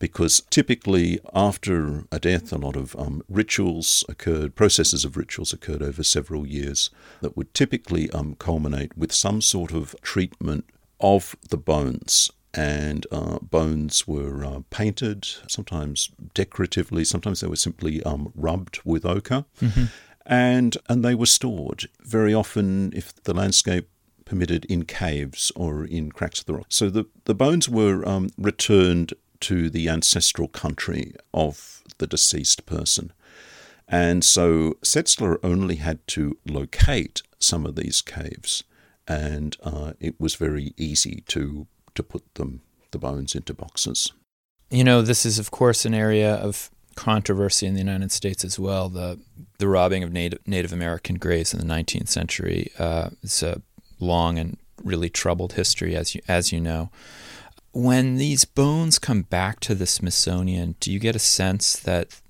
because 0.02 0.40
typically 0.50 1.20
after 1.32 2.02
a 2.10 2.18
death, 2.18 2.52
a 2.52 2.58
lot 2.58 2.74
of 2.74 2.96
um, 2.96 3.22
rituals 3.28 4.04
occurred, 4.08 4.56
processes 4.56 5.04
of 5.04 5.16
rituals 5.16 5.52
occurred 5.52 5.80
over 5.80 6.02
several 6.02 6.44
years 6.44 6.90
that 7.20 7.36
would 7.36 7.54
typically 7.54 8.10
um, 8.10 8.34
culminate 8.34 8.98
with 8.98 9.12
some 9.12 9.40
sort 9.40 9.70
of 9.70 9.94
treatment 10.02 10.64
of 10.98 11.36
the 11.50 11.56
bones. 11.56 12.32
And 12.52 13.06
uh, 13.12 13.38
bones 13.38 14.08
were 14.08 14.44
uh, 14.44 14.62
painted, 14.70 15.24
sometimes 15.46 16.10
decoratively, 16.34 17.04
sometimes 17.04 17.40
they 17.40 17.46
were 17.46 17.54
simply 17.54 18.02
um, 18.02 18.32
rubbed 18.34 18.80
with 18.84 19.06
ochre. 19.06 19.44
Mm-hmm. 19.60 19.84
And, 20.26 20.76
and 20.88 21.04
they 21.04 21.14
were 21.14 21.26
stored. 21.26 21.84
Very 22.00 22.34
often, 22.34 22.92
if 22.92 23.14
the 23.22 23.34
landscape 23.34 23.88
permitted 24.24 24.64
in 24.64 24.84
caves 24.84 25.52
or 25.54 25.84
in 25.84 26.10
cracks 26.10 26.40
of 26.40 26.46
the 26.46 26.54
rock. 26.54 26.66
So 26.70 26.90
the, 26.90 27.04
the 27.24 27.34
bones 27.34 27.68
were 27.68 28.06
um, 28.08 28.30
returned 28.38 29.12
to 29.42 29.70
the 29.70 29.88
ancestral 29.88 30.48
country 30.48 31.14
of 31.32 31.82
the 31.98 32.06
deceased 32.06 32.66
person. 32.66 33.12
And 33.88 34.24
so 34.24 34.78
Setzler 34.82 35.36
only 35.42 35.76
had 35.76 36.06
to 36.08 36.38
locate 36.46 37.22
some 37.38 37.66
of 37.66 37.76
these 37.76 38.00
caves, 38.00 38.64
and 39.06 39.56
uh, 39.62 39.92
it 40.00 40.18
was 40.18 40.36
very 40.36 40.72
easy 40.76 41.24
to, 41.28 41.66
to 41.94 42.02
put 42.02 42.34
them, 42.34 42.62
the 42.92 42.98
bones, 42.98 43.34
into 43.34 43.52
boxes. 43.52 44.12
You 44.70 44.84
know, 44.84 45.02
this 45.02 45.26
is, 45.26 45.38
of 45.38 45.50
course, 45.50 45.84
an 45.84 45.92
area 45.92 46.34
of 46.36 46.70
controversy 46.94 47.66
in 47.66 47.74
the 47.74 47.80
United 47.80 48.12
States 48.12 48.44
as 48.44 48.58
well. 48.58 48.88
The 48.88 49.18
the 49.58 49.68
robbing 49.68 50.02
of 50.02 50.12
Native 50.12 50.40
Native 50.46 50.72
American 50.72 51.16
graves 51.16 51.52
in 51.52 51.60
the 51.60 51.74
19th 51.74 52.08
century. 52.08 52.70
Uh, 52.78 53.10
it's 53.22 53.42
a 53.42 53.62
long 53.98 54.38
and 54.38 54.56
really 54.82 55.10
troubled 55.10 55.54
history, 55.54 55.94
as 55.94 56.14
you 56.14 56.22
as 56.28 56.52
you 56.52 56.60
know. 56.60 56.90
When 57.72 58.16
these 58.16 58.44
bones 58.44 58.98
come 58.98 59.22
back 59.22 59.60
to 59.60 59.74
the 59.74 59.86
Smithsonian, 59.86 60.76
do 60.78 60.92
you 60.92 60.98
get 60.98 61.16
a 61.16 61.20
sense 61.20 61.74
that 61.78 62.20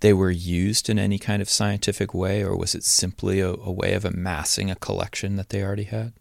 they 0.00 0.12
were 0.12 0.30
used 0.30 0.88
in 0.88 0.98
any 0.98 1.18
kind 1.18 1.42
of 1.42 1.50
scientific 1.50 2.14
way, 2.14 2.44
or 2.44 2.56
was 2.56 2.74
it 2.74 2.84
simply 2.84 3.40
a, 3.40 3.50
a 3.50 3.72
way 3.72 3.94
of 3.94 4.04
amassing 4.04 4.70
a 4.70 4.76
collection 4.76 5.36
that 5.36 5.48
they 5.48 5.62
already 5.62 5.84
had? 5.84 6.12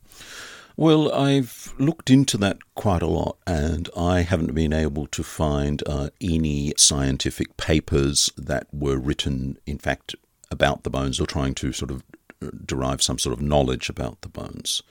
Well, 0.77 1.13
I've 1.13 1.73
looked 1.77 2.09
into 2.09 2.37
that 2.39 2.57
quite 2.73 3.01
a 3.01 3.07
lot, 3.07 3.37
and 3.45 3.87
I 3.95 4.21
haven't 4.21 4.53
been 4.53 4.73
able 4.73 5.07
to 5.07 5.23
find 5.23 5.81
uh, 5.85 6.09
any 6.19 6.73
scientific 6.75 7.55
papers 7.55 8.29
that 8.35 8.67
were 8.73 8.97
written, 8.97 9.57
in 9.65 9.77
fact, 9.77 10.15
about 10.51 10.83
the 10.83 10.89
bones 10.89 11.19
or 11.19 11.27
trying 11.27 11.53
to 11.55 11.71
sort 11.71 11.91
of 11.91 12.03
uh, 12.41 12.49
derive 12.65 13.01
some 13.01 13.19
sort 13.19 13.33
of 13.33 13.41
knowledge 13.41 13.89
about 13.89 14.21
the 14.21 14.27
bones. 14.27 14.81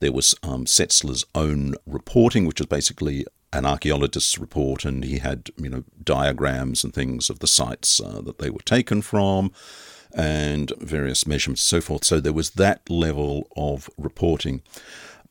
There 0.00 0.12
was 0.12 0.34
um, 0.42 0.66
Setzler's 0.66 1.24
own 1.34 1.74
reporting, 1.86 2.46
which 2.46 2.60
was 2.60 2.66
basically 2.66 3.26
an 3.52 3.64
archaeologist's 3.64 4.38
report, 4.38 4.84
and 4.84 5.04
he 5.04 5.18
had 5.18 5.50
you 5.56 5.68
know 5.68 5.84
diagrams 6.02 6.84
and 6.84 6.92
things 6.92 7.30
of 7.30 7.38
the 7.38 7.46
sites 7.46 8.00
uh, 8.00 8.20
that 8.22 8.38
they 8.38 8.50
were 8.50 8.60
taken 8.60 9.02
from, 9.02 9.52
and 10.14 10.72
various 10.78 11.26
measurements, 11.26 11.72
and 11.72 11.82
so 11.82 11.86
forth. 11.86 12.04
So 12.04 12.20
there 12.20 12.32
was 12.32 12.50
that 12.50 12.88
level 12.90 13.48
of 13.56 13.88
reporting, 13.96 14.62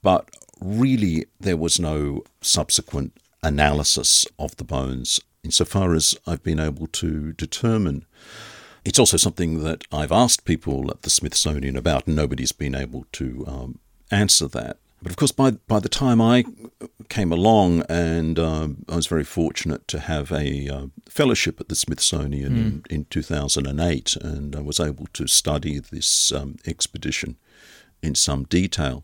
but 0.01 0.29
really 0.59 1.25
there 1.39 1.57
was 1.57 1.79
no 1.79 2.23
subsequent 2.41 3.17
analysis 3.43 4.25
of 4.39 4.55
the 4.57 4.63
bones 4.63 5.19
insofar 5.43 5.93
as 5.93 6.17
I've 6.25 6.43
been 6.43 6.59
able 6.59 6.87
to 6.87 7.31
determine. 7.33 8.05
It's 8.83 8.99
also 8.99 9.17
something 9.17 9.63
that 9.63 9.83
I've 9.91 10.11
asked 10.11 10.45
people 10.45 10.91
at 10.91 11.03
the 11.03 11.09
Smithsonian 11.09 11.75
about, 11.75 12.07
and 12.07 12.15
nobody's 12.15 12.51
been 12.51 12.75
able 12.75 13.05
to 13.13 13.45
um, 13.47 13.79
answer 14.15 14.47
that. 14.49 14.77
But 15.01 15.11
of 15.11 15.17
course, 15.17 15.31
by 15.31 15.51
by 15.51 15.79
the 15.79 15.89
time 15.89 16.19
I 16.19 16.45
came 17.09 17.31
along, 17.31 17.83
and 17.89 18.39
uh, 18.39 18.69
I 18.89 18.95
was 18.95 19.07
very 19.07 19.23
fortunate 19.23 19.87
to 19.89 19.99
have 19.99 20.31
a 20.31 20.67
uh, 20.67 20.85
fellowship 21.07 21.59
at 21.59 21.69
the 21.69 21.75
Smithsonian 21.75 22.53
mm. 22.53 22.89
in, 22.89 23.01
in, 23.01 23.05
2008, 23.05 24.15
and 24.15 24.55
I 24.55 24.61
was 24.61 24.79
able 24.79 25.07
to 25.13 25.27
study 25.27 25.79
this 25.79 26.31
um, 26.31 26.55
expedition 26.65 27.37
in 28.01 28.15
some 28.15 28.45
detail. 28.45 29.03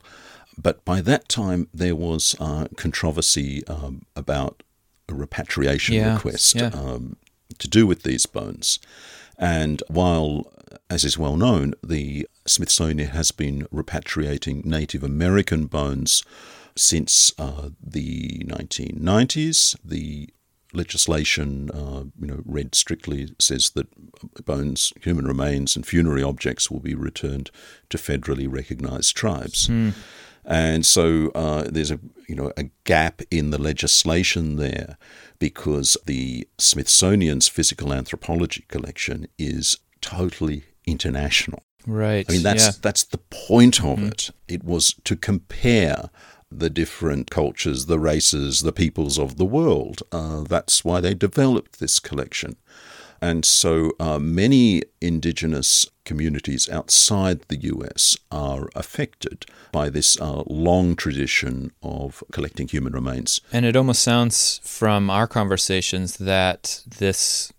But 0.57 0.83
by 0.85 1.01
that 1.01 1.29
time, 1.29 1.67
there 1.73 1.95
was 1.95 2.35
uh, 2.39 2.67
controversy 2.77 3.65
um, 3.67 4.03
about 4.15 4.63
a 5.07 5.13
repatriation 5.13 5.95
yeah, 5.95 6.15
request 6.15 6.55
yeah. 6.55 6.71
Um, 6.73 7.17
to 7.59 7.67
do 7.67 7.85
with 7.85 8.03
these 8.03 8.25
bones. 8.25 8.79
And 9.37 9.83
while, 9.87 10.51
as 10.89 11.03
is 11.03 11.17
well 11.17 11.35
known, 11.35 11.73
the 11.83 12.27
Smithsonian 12.45 13.09
has 13.09 13.31
been 13.31 13.67
repatriating 13.73 14.65
Native 14.65 15.03
American 15.03 15.65
bones 15.67 16.23
since 16.75 17.31
uh, 17.37 17.69
the 17.81 18.39
1990s. 18.47 19.75
The 19.83 20.29
legislation, 20.73 21.69
uh, 21.71 22.05
you 22.19 22.27
know, 22.27 22.41
read 22.45 22.75
strictly 22.75 23.29
says 23.39 23.71
that 23.71 23.87
bones, 24.45 24.93
human 25.01 25.25
remains, 25.25 25.75
and 25.75 25.85
funerary 25.85 26.23
objects 26.23 26.71
will 26.71 26.79
be 26.79 26.95
returned 26.95 27.51
to 27.89 27.97
federally 27.97 28.51
recognised 28.51 29.15
tribes. 29.15 29.67
Mm. 29.67 29.93
And 30.43 30.85
so 30.85 31.29
uh, 31.35 31.63
there's 31.69 31.91
a 31.91 31.99
you 32.27 32.35
know 32.35 32.51
a 32.57 32.63
gap 32.83 33.21
in 33.29 33.51
the 33.51 33.61
legislation 33.61 34.55
there 34.55 34.97
because 35.37 35.97
the 36.05 36.47
Smithsonian's 36.57 37.47
physical 37.47 37.93
anthropology 37.93 38.65
collection 38.67 39.27
is 39.37 39.77
totally 40.01 40.63
international. 40.87 41.63
Right. 41.87 42.25
I 42.29 42.33
mean, 42.33 42.43
that's 42.43 42.65
yeah. 42.65 42.71
that's 42.81 43.03
the 43.03 43.17
point 43.17 43.79
of 43.79 43.97
mm-hmm. 43.97 44.07
it. 44.07 44.29
It 44.47 44.63
was 44.63 44.93
to 45.03 45.15
compare 45.15 46.09
the 46.51 46.69
different 46.69 47.31
cultures, 47.31 47.85
the 47.85 47.99
races, 47.99 48.61
the 48.61 48.73
peoples 48.73 49.17
of 49.17 49.37
the 49.37 49.45
world. 49.45 50.03
Uh, 50.11 50.41
that's 50.41 50.83
why 50.83 50.99
they 50.99 51.13
developed 51.13 51.79
this 51.79 51.99
collection. 51.99 52.57
And 53.21 53.45
so 53.45 53.91
uh, 53.99 54.17
many 54.17 54.81
indigenous 54.99 55.85
communities 56.05 56.67
outside 56.67 57.41
the 57.47 57.61
US 57.61 58.17
are 58.31 58.67
affected 58.75 59.45
by 59.71 59.89
this 59.89 60.19
uh, 60.19 60.43
long 60.47 60.95
tradition 60.95 61.71
of 61.83 62.23
collecting 62.31 62.67
human 62.67 62.93
remains. 62.93 63.39
And 63.53 63.65
it 63.65 63.75
almost 63.75 64.01
sounds 64.01 64.59
from 64.63 65.09
our 65.09 65.27
conversations 65.27 66.17
that 66.17 66.81
this 66.97 67.53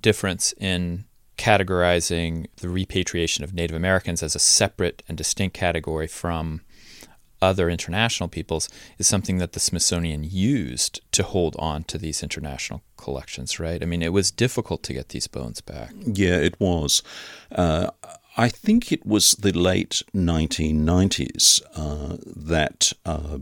difference 0.00 0.52
in 0.58 1.04
categorizing 1.36 2.46
the 2.56 2.68
repatriation 2.68 3.44
of 3.44 3.54
Native 3.54 3.76
Americans 3.76 4.22
as 4.22 4.34
a 4.34 4.38
separate 4.38 5.02
and 5.08 5.16
distinct 5.18 5.56
category 5.56 6.06
from 6.06 6.60
other 7.42 7.68
international 7.68 8.28
peoples 8.28 8.68
is 8.98 9.06
something 9.06 9.38
that 9.38 9.52
the 9.52 9.60
Smithsonian 9.60 10.24
used 10.24 11.00
to 11.12 11.22
hold 11.22 11.54
on 11.58 11.84
to 11.84 11.98
these 11.98 12.22
international 12.22 12.82
collections, 12.96 13.60
right? 13.60 13.82
I 13.82 13.86
mean, 13.86 14.02
it 14.02 14.12
was 14.12 14.30
difficult 14.30 14.82
to 14.84 14.94
get 14.94 15.10
these 15.10 15.26
bones 15.26 15.60
back. 15.60 15.92
Yeah, 16.06 16.36
it 16.36 16.58
was. 16.58 17.02
Uh, 17.52 17.90
I 18.36 18.48
think 18.48 18.90
it 18.90 19.04
was 19.06 19.32
the 19.32 19.52
late 19.52 20.02
1990s 20.14 21.60
uh, 21.76 22.16
that 22.24 22.92
uh, 23.04 23.38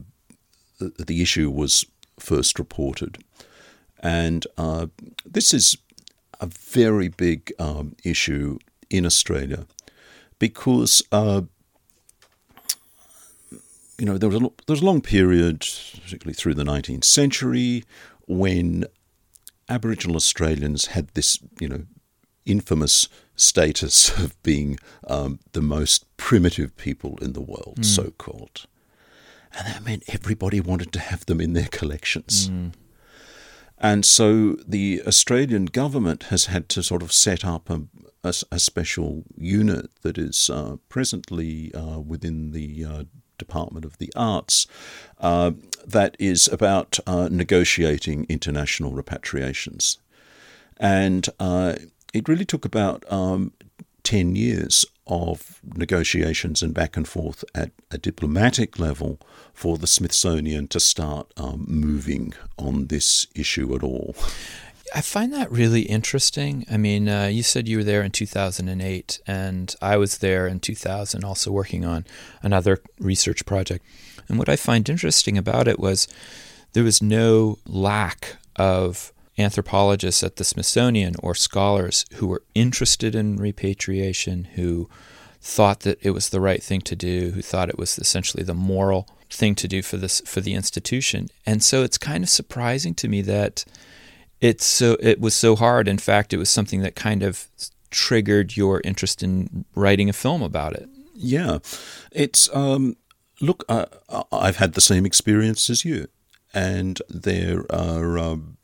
the, 0.78 1.04
the, 1.04 1.22
issue 1.22 1.50
was 1.50 1.86
first 2.18 2.58
reported. 2.58 3.18
And 4.00 4.46
uh, 4.58 4.88
this 5.24 5.54
is 5.54 5.78
a 6.40 6.46
very 6.46 7.08
big 7.08 7.52
um, 7.58 7.94
issue 8.04 8.58
in 8.90 9.06
Australia 9.06 9.66
because, 10.38 11.02
uh, 11.12 11.42
you 13.98 14.06
know, 14.06 14.18
there 14.18 14.28
was, 14.28 14.36
a, 14.36 14.40
there 14.40 14.74
was 14.74 14.82
a 14.82 14.84
long 14.84 15.00
period, 15.00 15.60
particularly 15.60 16.34
through 16.34 16.54
the 16.54 16.64
19th 16.64 17.04
century, 17.04 17.84
when 18.26 18.84
Aboriginal 19.68 20.16
Australians 20.16 20.86
had 20.86 21.08
this, 21.14 21.38
you 21.60 21.68
know, 21.68 21.84
infamous 22.44 23.08
status 23.36 24.16
of 24.18 24.40
being 24.42 24.78
um, 25.06 25.38
the 25.52 25.62
most 25.62 26.04
primitive 26.16 26.76
people 26.76 27.18
in 27.22 27.32
the 27.32 27.40
world, 27.40 27.78
mm. 27.78 27.84
so 27.84 28.10
called. 28.18 28.66
And 29.56 29.66
that 29.66 29.84
meant 29.84 30.04
everybody 30.08 30.60
wanted 30.60 30.92
to 30.92 30.98
have 30.98 31.26
them 31.26 31.40
in 31.40 31.52
their 31.52 31.68
collections. 31.70 32.48
Mm. 32.48 32.72
And 33.82 34.06
so 34.06 34.56
the 34.66 35.02
Australian 35.06 35.66
government 35.66 36.24
has 36.24 36.46
had 36.46 36.68
to 36.70 36.82
sort 36.84 37.02
of 37.02 37.12
set 37.12 37.44
up 37.44 37.68
a, 37.68 37.82
a, 38.22 38.32
a 38.52 38.58
special 38.60 39.24
unit 39.36 39.90
that 40.02 40.16
is 40.16 40.48
uh, 40.48 40.76
presently 40.88 41.74
uh, 41.74 41.98
within 41.98 42.52
the 42.52 42.84
uh, 42.84 43.04
Department 43.38 43.84
of 43.84 43.98
the 43.98 44.12
Arts 44.14 44.68
uh, 45.20 45.50
that 45.84 46.16
is 46.20 46.46
about 46.46 47.00
uh, 47.08 47.28
negotiating 47.30 48.24
international 48.28 48.92
repatriations. 48.92 49.98
And 50.76 51.28
uh, 51.40 51.74
it 52.14 52.28
really 52.28 52.44
took 52.44 52.64
about 52.64 53.04
um, 53.10 53.52
10 54.04 54.36
years 54.36 54.84
of 55.06 55.60
negotiations 55.74 56.62
and 56.62 56.72
back 56.74 56.96
and 56.96 57.08
forth 57.08 57.44
at 57.54 57.70
a 57.90 57.98
diplomatic 57.98 58.78
level 58.78 59.18
for 59.52 59.76
the 59.76 59.86
Smithsonian 59.86 60.68
to 60.68 60.80
start 60.80 61.32
um, 61.36 61.64
moving 61.68 62.32
on 62.58 62.86
this 62.86 63.26
issue 63.34 63.74
at 63.74 63.82
all. 63.82 64.14
I 64.94 65.00
find 65.00 65.32
that 65.32 65.50
really 65.50 65.82
interesting. 65.82 66.66
I 66.70 66.76
mean, 66.76 67.08
uh, 67.08 67.26
you 67.26 67.42
said 67.42 67.66
you 67.66 67.78
were 67.78 67.84
there 67.84 68.02
in 68.02 68.10
2008, 68.10 69.20
and 69.26 69.74
I 69.80 69.96
was 69.96 70.18
there 70.18 70.46
in 70.46 70.60
2000, 70.60 71.24
also 71.24 71.50
working 71.50 71.84
on 71.84 72.04
another 72.42 72.80
research 72.98 73.46
project. 73.46 73.84
And 74.28 74.38
what 74.38 74.48
I 74.48 74.56
find 74.56 74.88
interesting 74.88 75.38
about 75.38 75.66
it 75.66 75.78
was 75.80 76.08
there 76.74 76.84
was 76.84 77.02
no 77.02 77.58
lack 77.66 78.36
of 78.56 79.11
anthropologists 79.38 80.22
at 80.22 80.36
the 80.36 80.44
Smithsonian 80.44 81.14
or 81.22 81.34
scholars 81.34 82.04
who 82.14 82.26
were 82.26 82.42
interested 82.54 83.14
in 83.14 83.36
repatriation, 83.36 84.44
who 84.54 84.88
thought 85.40 85.80
that 85.80 85.98
it 86.02 86.10
was 86.10 86.28
the 86.28 86.40
right 86.40 86.62
thing 86.62 86.80
to 86.82 86.94
do, 86.94 87.30
who 87.30 87.42
thought 87.42 87.68
it 87.68 87.78
was 87.78 87.98
essentially 87.98 88.44
the 88.44 88.54
moral 88.54 89.08
thing 89.30 89.54
to 89.56 89.66
do 89.66 89.82
for 89.82 89.96
this 89.96 90.20
for 90.20 90.40
the 90.40 90.54
institution. 90.54 91.28
And 91.46 91.62
so 91.62 91.82
it's 91.82 91.98
kind 91.98 92.22
of 92.22 92.30
surprising 92.30 92.94
to 92.94 93.08
me 93.08 93.22
that 93.22 93.64
it's 94.40 94.64
so 94.64 94.96
it 95.00 95.20
was 95.20 95.34
so 95.34 95.56
hard. 95.56 95.88
In 95.88 95.98
fact, 95.98 96.32
it 96.32 96.38
was 96.38 96.50
something 96.50 96.80
that 96.82 96.94
kind 96.94 97.22
of 97.22 97.48
triggered 97.90 98.56
your 98.56 98.80
interest 98.84 99.22
in 99.22 99.64
writing 99.74 100.08
a 100.08 100.12
film 100.12 100.42
about 100.42 100.74
it. 100.74 100.88
Yeah, 101.14 101.58
it's 102.10 102.54
um, 102.54 102.96
look. 103.40 103.64
Uh, 103.68 103.86
I've 104.32 104.56
had 104.56 104.74
the 104.74 104.80
same 104.80 105.06
experience 105.06 105.70
as 105.70 105.84
you, 105.84 106.08
and 106.52 107.00
there 107.08 107.64
are 107.70 108.18
um, 108.18 108.58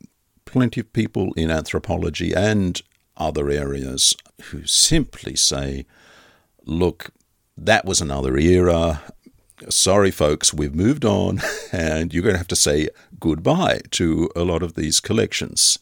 plenty 0.53 0.81
of 0.81 0.93
people 0.93 1.33
in 1.35 1.51
anthropology 1.51 2.33
and 2.35 2.81
other 3.17 3.51
areas 3.51 4.17
who 4.51 4.67
simply 4.67 5.37
say, 5.37 5.87
"Look, 6.65 7.11
that 7.57 7.85
was 7.85 8.01
another 8.01 8.37
era 8.37 9.03
sorry, 9.69 10.11
folks, 10.11 10.55
we've 10.55 10.75
moved 10.75 11.05
on, 11.05 11.41
and 11.73 12.13
you're 12.13 12.23
going 12.23 12.35
to 12.35 12.39
have 12.39 12.49
to 12.49 12.57
say 12.57 12.89
goodbye 13.19 13.81
to 13.93 14.31
a 14.37 14.43
lot 14.43 14.63
of 14.63 14.75
these 14.75 15.01
collections. 15.01 15.79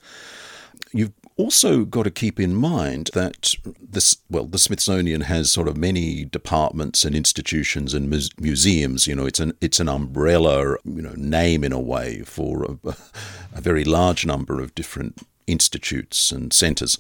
You've 0.93 1.13
also 1.37 1.85
got 1.85 2.05
to 2.05 2.11
keep 2.11 2.41
in 2.41 2.55
mind 2.55 3.11
that 3.13 3.55
this 3.81 4.17
well 4.31 4.47
the 4.47 4.59
Smithsonian 4.59 5.23
has 5.23 5.53
sort 5.53 5.69
of 5.69 5.77
many 5.77 6.25
departments 6.25 7.05
and 7.05 7.15
institutions 7.15 7.93
and 7.95 8.09
museums 8.41 9.07
you 9.07 9.15
know 9.15 9.27
it's 9.27 9.41
an 9.41 9.53
it's 9.61 9.81
an 9.81 9.89
umbrella 9.89 10.77
you 10.85 11.03
know 11.03 11.15
name 11.17 11.63
in 11.63 11.73
a 11.73 11.81
way 11.81 12.23
for 12.23 12.65
a, 12.65 12.97
a 13.55 13.61
very 13.61 13.85
large 13.85 14.25
number 14.25 14.61
of 14.61 14.75
different 14.75 15.21
institutes 15.47 16.33
and 16.33 16.53
centers 16.53 16.99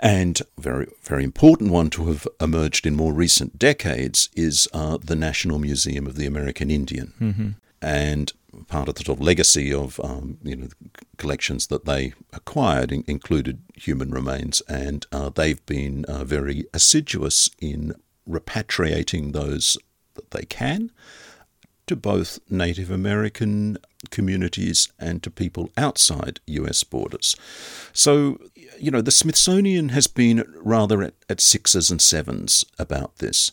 and 0.00 0.40
a 0.40 0.60
very, 0.60 0.86
very 1.02 1.24
important 1.24 1.70
one 1.70 1.90
to 1.90 2.06
have 2.06 2.26
emerged 2.40 2.86
in 2.86 2.94
more 2.94 3.12
recent 3.12 3.58
decades 3.58 4.28
is 4.34 4.68
uh, 4.72 4.98
the 5.02 5.16
National 5.16 5.58
Museum 5.58 6.06
of 6.06 6.16
the 6.16 6.26
American 6.26 6.70
Indian. 6.70 7.12
Mm-hmm. 7.20 7.48
And 7.82 8.32
part 8.68 8.88
of 8.88 8.94
the 8.94 9.04
sort 9.04 9.18
of 9.18 9.24
legacy 9.24 9.72
of 9.72 10.00
um, 10.02 10.38
you 10.42 10.56
know 10.56 10.68
collections 11.16 11.66
that 11.68 11.84
they 11.84 12.12
acquired 12.32 12.92
in- 12.92 13.04
included 13.06 13.62
human 13.74 14.10
remains, 14.10 14.60
and 14.68 15.06
uh, 15.12 15.30
they've 15.30 15.64
been 15.66 16.04
uh, 16.06 16.24
very 16.24 16.64
assiduous 16.72 17.50
in 17.60 17.94
repatriating 18.28 19.32
those 19.32 19.76
that 20.14 20.30
they 20.30 20.44
can 20.44 20.90
to 21.86 21.94
both 21.94 22.40
Native 22.50 22.90
American 22.90 23.78
communities 24.10 24.92
and 24.98 25.22
to 25.22 25.30
people 25.30 25.70
outside 25.76 26.40
US 26.46 26.82
borders. 26.84 27.36
So, 27.92 28.38
you 28.78 28.90
know, 28.90 29.00
the 29.00 29.12
Smithsonian 29.12 29.90
has 29.90 30.06
been 30.06 30.44
rather 30.56 31.02
at, 31.02 31.14
at 31.28 31.40
sixes 31.40 31.90
and 31.90 32.02
sevens 32.02 32.64
about 32.78 33.16
this. 33.18 33.52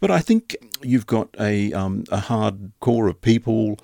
But 0.00 0.10
I 0.10 0.20
think 0.20 0.56
you've 0.82 1.06
got 1.06 1.28
a, 1.38 1.72
um, 1.72 2.04
a 2.10 2.20
hard 2.20 2.72
core 2.80 3.08
of 3.08 3.20
people 3.20 3.78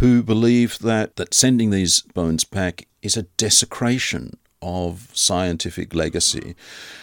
who 0.00 0.22
believe 0.22 0.78
that, 0.80 1.16
that 1.16 1.34
sending 1.34 1.70
these 1.70 2.00
bones 2.00 2.44
back 2.44 2.86
is 3.02 3.16
a 3.16 3.22
desecration 3.22 4.32
of 4.62 5.10
scientific 5.12 5.94
legacy. 5.94 6.54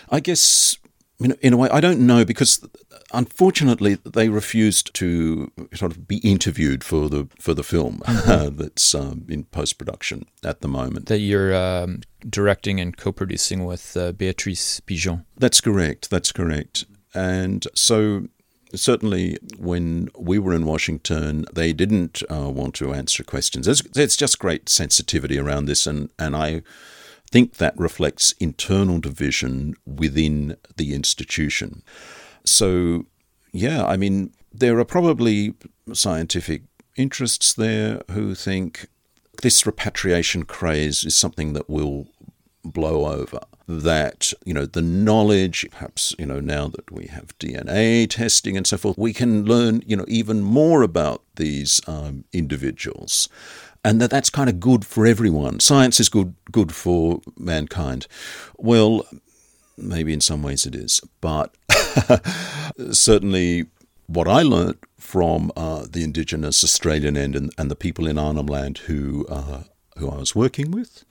I 0.09 0.19
guess 0.19 0.77
in, 1.19 1.35
in 1.41 1.53
a 1.53 1.57
way, 1.57 1.69
I 1.69 1.79
don't 1.79 2.05
know 2.05 2.25
because 2.25 2.67
unfortunately 3.13 3.95
they 3.95 4.29
refused 4.29 4.93
to 4.95 5.51
sort 5.73 5.91
of 5.91 6.07
be 6.07 6.17
interviewed 6.17 6.83
for 6.83 7.09
the 7.09 7.27
for 7.39 7.53
the 7.53 7.63
film 7.63 7.99
mm-hmm. 8.05 8.31
uh, 8.31 8.49
that's 8.49 8.93
um, 8.93 9.25
in 9.29 9.45
post 9.45 9.77
production 9.77 10.25
at 10.43 10.61
the 10.61 10.67
moment. 10.67 11.07
That 11.07 11.19
you're 11.19 11.55
um, 11.55 12.01
directing 12.27 12.79
and 12.79 12.95
co-producing 12.95 13.65
with 13.65 13.95
uh, 13.97 14.11
Beatrice 14.11 14.79
Bijon. 14.81 15.25
That's 15.37 15.61
correct. 15.61 16.09
That's 16.09 16.31
correct. 16.31 16.85
And 17.13 17.67
so 17.73 18.27
certainly 18.75 19.37
when 19.57 20.09
we 20.17 20.39
were 20.39 20.53
in 20.53 20.65
Washington, 20.65 21.45
they 21.53 21.73
didn't 21.73 22.23
uh, 22.29 22.49
want 22.49 22.75
to 22.75 22.93
answer 22.93 23.23
questions. 23.23 23.65
There's, 23.65 23.81
there's, 23.81 24.15
just 24.15 24.39
great 24.39 24.69
sensitivity 24.69 25.37
around 25.37 25.65
this, 25.65 25.87
and, 25.87 26.09
and 26.17 26.35
I 26.35 26.63
think 27.29 27.57
that 27.57 27.77
reflects 27.77 28.33
internal 28.39 28.99
division 28.99 29.75
within 29.85 30.57
the 30.77 30.93
institution. 30.93 31.83
So, 32.45 33.05
yeah, 33.51 33.85
I 33.85 33.97
mean, 33.97 34.33
there 34.53 34.79
are 34.79 34.85
probably 34.85 35.55
scientific 35.93 36.63
interests 36.95 37.53
there 37.53 38.01
who 38.11 38.33
think 38.33 38.87
this 39.43 39.65
repatriation 39.65 40.43
craze 40.43 41.03
is 41.03 41.15
something 41.15 41.53
that 41.53 41.69
will 41.69 42.07
blow 42.67 43.05
over. 43.05 43.39
That, 43.67 44.31
you 44.45 44.53
know, 44.53 44.65
the 44.65 44.81
knowledge, 44.81 45.67
perhaps, 45.71 46.15
you 46.17 46.25
know, 46.25 46.39
now 46.39 46.69
that 46.69 46.89
we 46.89 47.07
have 47.07 47.37
DNA 47.37 48.09
testing 48.09 48.55
and 48.55 48.65
so 48.65 48.77
forth, 48.77 48.97
we 48.97 49.11
can 49.13 49.43
learn, 49.43 49.83
you 49.85 49.97
know, 49.97 50.05
even 50.07 50.41
more 50.41 50.83
about 50.83 51.21
these 51.35 51.81
um, 51.85 52.23
individuals 52.31 53.27
and 53.83 54.01
that 54.01 54.09
that's 54.09 54.29
kind 54.29 54.49
of 54.49 54.59
good 54.59 54.85
for 54.85 55.05
everyone. 55.05 55.59
Science 55.61 55.99
is 55.99 56.09
good 56.09 56.35
good 56.51 56.73
for 56.73 57.21
mankind. 57.37 58.07
Well, 58.57 59.05
maybe 59.77 60.11
in 60.11 60.21
some 60.21 60.43
ways 60.43 60.65
it 60.65 60.75
is, 60.75 61.01
but 61.21 61.55
certainly 62.91 63.67
what 64.07 64.27
I 64.27 64.41
learnt 64.41 64.79
from 64.99 65.51
uh, 65.55 65.85
the 65.89 66.03
Indigenous 66.03 66.63
Australian 66.63 67.15
end 67.15 67.35
and, 67.35 67.53
and, 67.57 67.69
the 67.69 67.75
people 67.75 68.07
in 68.07 68.17
Arnhem 68.17 68.47
Land 68.47 68.79
who 68.79 69.25
uh, 69.29 69.63
who 69.97 70.09
I 70.09 70.17
was 70.17 70.35
working 70.35 70.71
with, 70.71 71.05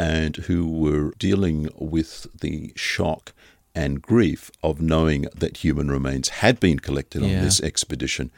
and 0.00 0.36
who 0.36 0.66
were 0.66 1.12
dealing 1.18 1.68
with 1.76 2.26
the 2.40 2.72
shock 2.74 3.34
and 3.74 4.00
grief 4.00 4.50
of 4.62 4.80
knowing 4.80 5.26
that 5.34 5.58
human 5.58 5.90
remains 5.90 6.30
had 6.30 6.58
been 6.58 6.78
collected 6.78 7.22
on 7.22 7.28
this 7.42 7.60
expedition. 7.60 8.30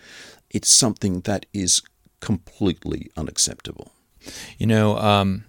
It's 0.51 0.69
something 0.69 1.21
that 1.21 1.47
is 1.53 1.81
completely 2.21 3.11
unacceptable. 3.17 3.93
You 4.59 4.67
know, 4.67 4.99
um, 4.99 5.45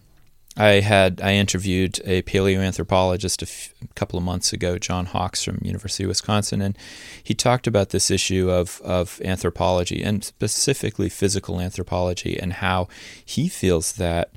I 0.56 0.82
had 0.82 1.20
I 1.20 1.34
interviewed 1.34 2.00
a 2.06 2.22
paleoanthropologist 2.22 3.42
a, 3.42 3.50
f- 3.50 3.74
a 3.82 3.94
couple 3.96 4.20
of 4.20 4.24
months 4.24 4.54
ago, 4.54 4.78
John 4.78 5.08
Hawks 5.08 5.44
from 5.44 5.58
University 5.64 6.04
of 6.04 6.10
Wisconsin, 6.10 6.62
and 6.62 6.78
he 7.24 7.34
talked 7.34 7.66
about 7.66 7.90
this 7.90 8.12
issue 8.12 8.52
of 8.52 8.80
of 8.84 9.20
anthropology 9.26 10.04
and 10.04 10.24
specifically 10.24 11.10
physical 11.10 11.60
anthropology 11.60 12.40
and 12.40 12.54
how 12.54 12.88
he 13.26 13.50
feels 13.50 13.94
that 13.94 14.30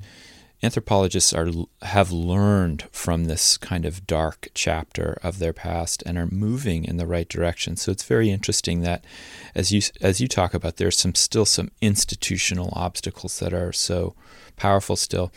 anthropologists 0.63 1.33
are 1.33 1.49
have 1.83 2.11
learned 2.11 2.87
from 2.91 3.25
this 3.25 3.57
kind 3.57 3.85
of 3.85 4.07
dark 4.07 4.49
chapter 4.53 5.17
of 5.21 5.39
their 5.39 5.53
past 5.53 6.01
and 6.05 6.17
are 6.17 6.27
moving 6.27 6.83
in 6.83 6.97
the 6.97 7.07
right 7.07 7.29
direction. 7.29 7.75
So 7.75 7.91
it's 7.91 8.03
very 8.03 8.29
interesting 8.31 8.81
that 8.81 9.05
as 9.53 9.71
you 9.71 9.81
as 10.01 10.19
you 10.19 10.27
talk 10.27 10.53
about 10.53 10.77
there's 10.77 10.97
some 10.97 11.15
still 11.15 11.45
some 11.45 11.71
institutional 11.81 12.69
obstacles 12.73 13.39
that 13.39 13.53
are 13.53 13.71
so 13.71 14.15
powerful 14.55 14.95
still. 14.95 15.31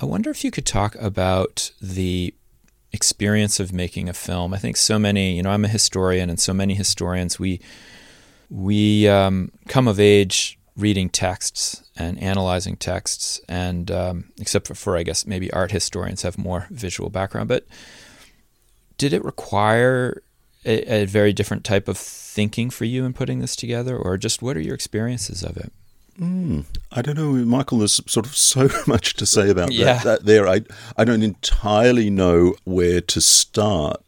I 0.00 0.04
wonder 0.04 0.30
if 0.30 0.44
you 0.44 0.50
could 0.50 0.66
talk 0.66 0.94
about 0.96 1.70
the 1.80 2.34
experience 2.92 3.60
of 3.60 3.72
making 3.72 4.08
a 4.08 4.12
film. 4.12 4.52
I 4.52 4.58
think 4.58 4.76
so 4.76 4.98
many, 4.98 5.36
you 5.36 5.42
know, 5.42 5.50
I'm 5.50 5.64
a 5.64 5.68
historian, 5.68 6.28
and 6.28 6.40
so 6.40 6.52
many 6.52 6.74
historians 6.74 7.38
we 7.38 7.60
we 8.50 9.08
um, 9.08 9.52
come 9.68 9.88
of 9.88 10.00
age 10.00 10.58
reading 10.76 11.08
texts 11.08 11.82
and 11.96 12.22
analyzing 12.22 12.76
texts, 12.76 13.40
and 13.48 13.90
um, 13.90 14.32
except 14.38 14.66
for, 14.66 14.74
for 14.74 14.96
I 14.96 15.02
guess 15.02 15.26
maybe 15.26 15.50
art 15.52 15.70
historians 15.70 16.22
have 16.22 16.38
more 16.38 16.66
visual 16.70 17.10
background. 17.10 17.48
But 17.48 17.66
did 18.98 19.12
it 19.12 19.24
require 19.24 20.22
a, 20.64 21.02
a 21.02 21.04
very 21.06 21.32
different 21.32 21.64
type 21.64 21.88
of 21.88 21.96
thinking 21.96 22.70
for 22.70 22.84
you 22.84 23.04
in 23.04 23.12
putting 23.12 23.40
this 23.40 23.56
together, 23.56 23.96
or 23.96 24.16
just 24.16 24.42
what 24.42 24.56
are 24.56 24.60
your 24.60 24.74
experiences 24.74 25.42
of 25.42 25.56
it? 25.56 25.72
Mm, 26.20 26.64
I 26.92 27.02
don't 27.02 27.16
know, 27.16 27.32
Michael. 27.32 27.78
There's 27.78 28.00
sort 28.10 28.26
of 28.26 28.36
so 28.36 28.68
much 28.86 29.14
to 29.14 29.26
say 29.26 29.50
about 29.50 29.72
yeah. 29.72 29.94
that, 29.94 30.04
that. 30.04 30.24
There, 30.26 30.46
I 30.46 30.62
I 30.96 31.04
don't 31.04 31.22
entirely 31.22 32.10
know 32.10 32.54
where 32.64 33.00
to 33.00 33.20
start. 33.20 34.02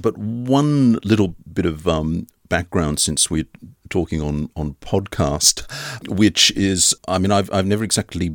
But 0.00 0.16
one 0.16 0.94
little 1.02 1.34
bit 1.52 1.66
of 1.66 1.88
um, 1.88 2.28
background, 2.48 3.00
since 3.00 3.28
we're 3.28 3.48
talking 3.88 4.20
on, 4.20 4.50
on 4.56 4.74
podcast, 4.74 5.70
which 6.08 6.50
is, 6.52 6.94
I 7.06 7.18
mean, 7.18 7.30
I've, 7.30 7.52
I've 7.52 7.66
never 7.66 7.84
exactly 7.84 8.30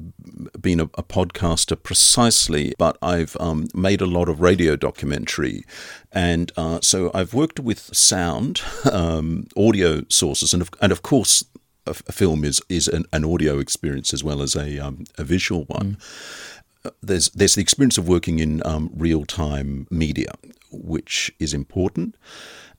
been 0.59 0.79
a, 0.79 0.85
a 0.95 1.03
podcaster 1.03 1.81
precisely, 1.81 2.73
but 2.77 2.97
I've 3.01 3.37
um, 3.39 3.67
made 3.73 4.01
a 4.01 4.05
lot 4.05 4.29
of 4.29 4.41
radio 4.41 4.75
documentary. 4.75 5.63
And 6.11 6.51
uh, 6.57 6.79
so 6.81 7.11
I've 7.13 7.33
worked 7.33 7.59
with 7.59 7.95
sound, 7.95 8.61
um, 8.91 9.47
audio 9.57 10.03
sources, 10.09 10.53
and 10.53 10.61
of, 10.61 10.69
and 10.81 10.91
of 10.91 11.01
course, 11.01 11.43
a, 11.85 11.91
a 11.91 12.11
film 12.11 12.43
is, 12.43 12.61
is 12.69 12.87
an, 12.87 13.05
an, 13.11 13.25
audio 13.25 13.59
experience 13.59 14.13
as 14.13 14.23
well 14.23 14.41
as 14.41 14.55
a, 14.55 14.79
um, 14.79 15.05
a 15.17 15.23
visual 15.23 15.65
one. 15.65 15.97
Mm. 16.83 16.91
There's, 17.01 17.29
there's 17.29 17.55
the 17.55 17.61
experience 17.61 17.97
of 17.97 18.07
working 18.07 18.39
in 18.39 18.61
um, 18.65 18.89
real 18.93 19.25
time 19.25 19.87
media, 19.89 20.33
which 20.71 21.33
is 21.39 21.53
important. 21.53 22.15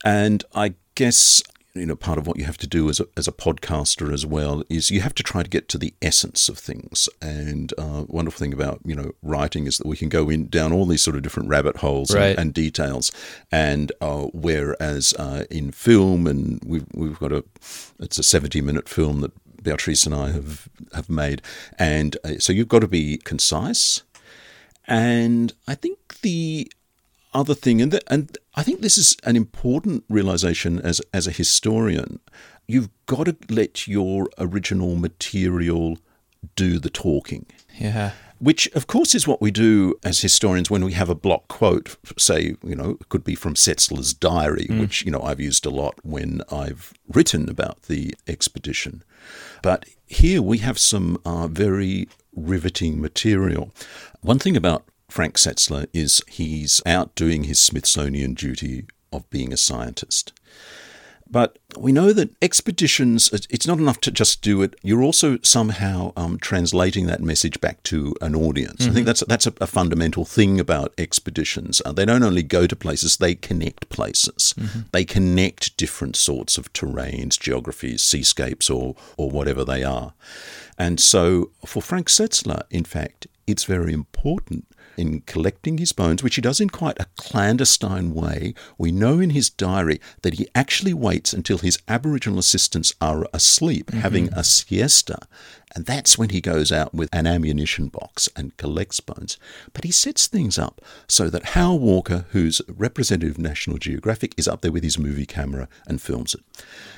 And 0.04 0.44
I 0.54 0.74
guess 0.94 1.42
you 1.74 1.86
know 1.86 1.96
part 1.96 2.18
of 2.18 2.26
what 2.26 2.38
you 2.38 2.44
have 2.44 2.58
to 2.58 2.66
do 2.66 2.88
as 2.88 3.00
a, 3.00 3.06
as 3.16 3.26
a 3.26 3.32
podcaster 3.32 4.12
as 4.12 4.24
well 4.24 4.62
is 4.68 4.90
you 4.90 5.00
have 5.00 5.14
to 5.14 5.22
try 5.22 5.42
to 5.42 5.50
get 5.50 5.68
to 5.68 5.78
the 5.78 5.92
essence 6.00 6.48
of 6.48 6.58
things. 6.58 7.08
And 7.20 7.72
uh, 7.76 8.04
wonderful 8.06 8.38
thing 8.38 8.52
about 8.52 8.80
you 8.84 8.94
know 8.94 9.12
writing 9.22 9.66
is 9.66 9.78
that 9.78 9.86
we 9.86 9.96
can 9.96 10.08
go 10.08 10.30
in 10.30 10.48
down 10.48 10.72
all 10.72 10.86
these 10.86 11.02
sort 11.02 11.16
of 11.16 11.22
different 11.22 11.48
rabbit 11.48 11.78
holes 11.78 12.14
right. 12.14 12.30
and, 12.30 12.38
and, 12.38 12.54
details. 12.54 13.10
And 13.50 13.90
uh, 14.00 14.26
whereas 14.32 15.14
uh, 15.18 15.44
in 15.50 15.72
film 15.72 16.26
and 16.26 16.62
we've, 16.64 16.86
we've 16.94 17.18
got 17.18 17.32
a 17.32 17.44
it's 17.98 18.18
a 18.18 18.22
70 18.22 18.60
minute 18.60 18.88
film 18.88 19.20
that 19.22 19.32
Beatrice 19.62 20.06
and 20.06 20.14
I 20.14 20.30
have 20.30 20.68
have 20.92 21.10
made. 21.10 21.42
And 21.78 22.16
uh, 22.24 22.38
so 22.38 22.52
you've 22.52 22.68
got 22.68 22.80
to 22.80 22.88
be 22.88 23.16
concise. 23.18 24.02
And 24.86 25.52
I 25.66 25.74
think 25.74 26.20
the 26.20 26.70
other 27.32 27.54
thing, 27.54 27.82
and 27.82 27.90
the, 27.90 28.02
and 28.12 28.36
I 28.56 28.62
think 28.62 28.80
this 28.80 28.98
is 28.98 29.16
an 29.24 29.36
important 29.36 30.04
realization 30.08 30.80
as 30.80 31.00
as 31.12 31.26
a 31.26 31.32
historian. 31.32 32.20
You've 32.66 32.88
got 33.06 33.24
to 33.24 33.36
let 33.48 33.86
your 33.86 34.28
original 34.38 34.96
material 34.96 35.98
do 36.56 36.78
the 36.78 36.90
talking. 36.90 37.46
Yeah. 37.78 38.12
Which, 38.38 38.66
of 38.74 38.86
course, 38.86 39.14
is 39.14 39.26
what 39.26 39.40
we 39.40 39.50
do 39.50 39.94
as 40.02 40.20
historians 40.20 40.70
when 40.70 40.84
we 40.84 40.92
have 40.92 41.08
a 41.08 41.14
block 41.14 41.48
quote, 41.48 41.96
say, 42.18 42.56
you 42.62 42.74
know, 42.74 42.98
it 43.00 43.08
could 43.08 43.24
be 43.24 43.34
from 43.34 43.54
Setzler's 43.54 44.12
diary, 44.12 44.66
mm. 44.68 44.80
which, 44.80 45.04
you 45.04 45.10
know, 45.10 45.22
I've 45.22 45.40
used 45.40 45.64
a 45.64 45.70
lot 45.70 45.94
when 46.02 46.42
I've 46.50 46.92
written 47.08 47.48
about 47.48 47.82
the 47.82 48.14
expedition. 48.26 49.02
But 49.62 49.86
here 50.06 50.42
we 50.42 50.58
have 50.58 50.78
some 50.78 51.16
uh, 51.24 51.48
very 51.48 52.08
riveting 52.34 53.00
material. 53.00 53.70
One 54.20 54.38
thing 54.38 54.56
about 54.56 54.84
Frank 55.14 55.36
Setzler 55.36 55.86
is 55.92 56.20
he's 56.26 56.82
out 56.84 57.14
doing 57.14 57.44
his 57.44 57.60
Smithsonian 57.60 58.34
duty 58.34 58.86
of 59.12 59.30
being 59.30 59.52
a 59.52 59.56
scientist. 59.56 60.32
But 61.30 61.56
we 61.78 61.92
know 61.92 62.12
that 62.12 62.34
expeditions, 62.42 63.30
it's 63.48 63.66
not 63.66 63.78
enough 63.78 64.00
to 64.00 64.10
just 64.10 64.42
do 64.42 64.60
it. 64.62 64.74
You're 64.82 65.04
also 65.04 65.38
somehow 65.44 66.12
um, 66.16 66.38
translating 66.38 67.06
that 67.06 67.22
message 67.22 67.60
back 67.60 67.80
to 67.84 68.16
an 68.20 68.34
audience. 68.34 68.80
Mm-hmm. 68.80 68.90
I 68.90 68.94
think 68.94 68.96
mm-hmm. 68.96 69.04
that's, 69.04 69.24
that's 69.28 69.46
a, 69.46 69.54
a, 69.60 69.68
fundamental 69.68 70.24
thing 70.24 70.58
about 70.58 70.92
expeditions. 70.98 71.80
Uh, 71.84 71.92
they 71.92 72.04
don't 72.04 72.24
only 72.24 72.42
go 72.42 72.66
to 72.66 72.74
places, 72.74 73.18
they 73.18 73.36
connect 73.36 73.88
places. 73.90 74.52
Mm-hmm. 74.58 74.80
They 74.90 75.04
connect 75.04 75.76
different 75.76 76.16
sorts 76.16 76.58
of 76.58 76.72
terrains, 76.72 77.38
geographies, 77.38 78.02
seascapes, 78.02 78.68
or, 78.68 78.96
or 79.16 79.30
whatever 79.30 79.64
they 79.64 79.84
are. 79.84 80.12
And 80.76 80.98
so 80.98 81.52
for 81.64 81.80
Frank 81.80 82.08
Setzler, 82.08 82.64
in 82.68 82.82
fact, 82.82 83.28
it's 83.46 83.62
very 83.62 83.92
important 83.92 84.66
in 84.96 85.20
collecting 85.22 85.78
his 85.78 85.92
bones, 85.92 86.22
which 86.22 86.36
he 86.36 86.40
does 86.40 86.60
in 86.60 86.70
quite 86.70 87.00
a 87.00 87.06
clandestine 87.16 88.14
way. 88.14 88.54
We 88.78 88.92
know 88.92 89.20
in 89.20 89.30
his 89.30 89.50
diary 89.50 90.00
that 90.22 90.34
he 90.34 90.48
actually 90.54 90.94
waits 90.94 91.32
until 91.32 91.58
his 91.58 91.78
Aboriginal 91.88 92.38
assistants 92.38 92.94
are 93.00 93.26
asleep, 93.32 93.86
mm-hmm. 93.86 94.00
having 94.00 94.32
a 94.32 94.44
siesta. 94.44 95.18
And 95.74 95.86
that's 95.86 96.16
when 96.16 96.28
he 96.30 96.40
goes 96.40 96.70
out 96.70 96.94
with 96.94 97.08
an 97.12 97.26
ammunition 97.26 97.88
box 97.88 98.28
and 98.36 98.56
collects 98.56 99.00
bones. 99.00 99.38
But 99.72 99.84
he 99.84 99.90
sets 99.90 100.28
things 100.28 100.56
up 100.56 100.80
so 101.08 101.28
that 101.30 101.50
Hal 101.50 101.78
Walker, 101.78 102.26
who's 102.30 102.62
representative 102.68 103.34
of 103.34 103.38
National 103.38 103.78
Geographic, 103.78 104.34
is 104.36 104.46
up 104.46 104.60
there 104.60 104.70
with 104.70 104.84
his 104.84 104.98
movie 104.98 105.26
camera 105.26 105.68
and 105.86 106.00
films 106.00 106.34
it. 106.34 106.44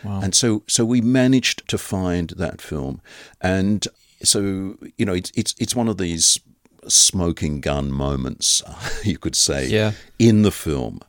Wow. 0.04 0.20
And 0.22 0.34
so, 0.34 0.62
so 0.66 0.84
we 0.84 1.00
managed 1.00 1.66
to 1.68 1.78
find 1.78 2.30
that 2.36 2.60
film. 2.60 3.00
And 3.40 3.88
so, 4.22 4.76
you 4.98 5.06
know, 5.06 5.14
it's, 5.14 5.32
it's, 5.34 5.54
it's 5.58 5.74
one 5.74 5.88
of 5.88 5.96
these 5.96 6.38
smoking 6.88 7.60
gun 7.60 7.90
moments, 7.90 8.62
you 9.04 9.18
could 9.18 9.36
say, 9.36 9.68
yeah. 9.68 9.92
in 10.18 10.42
the 10.42 10.50
film. 10.50 11.00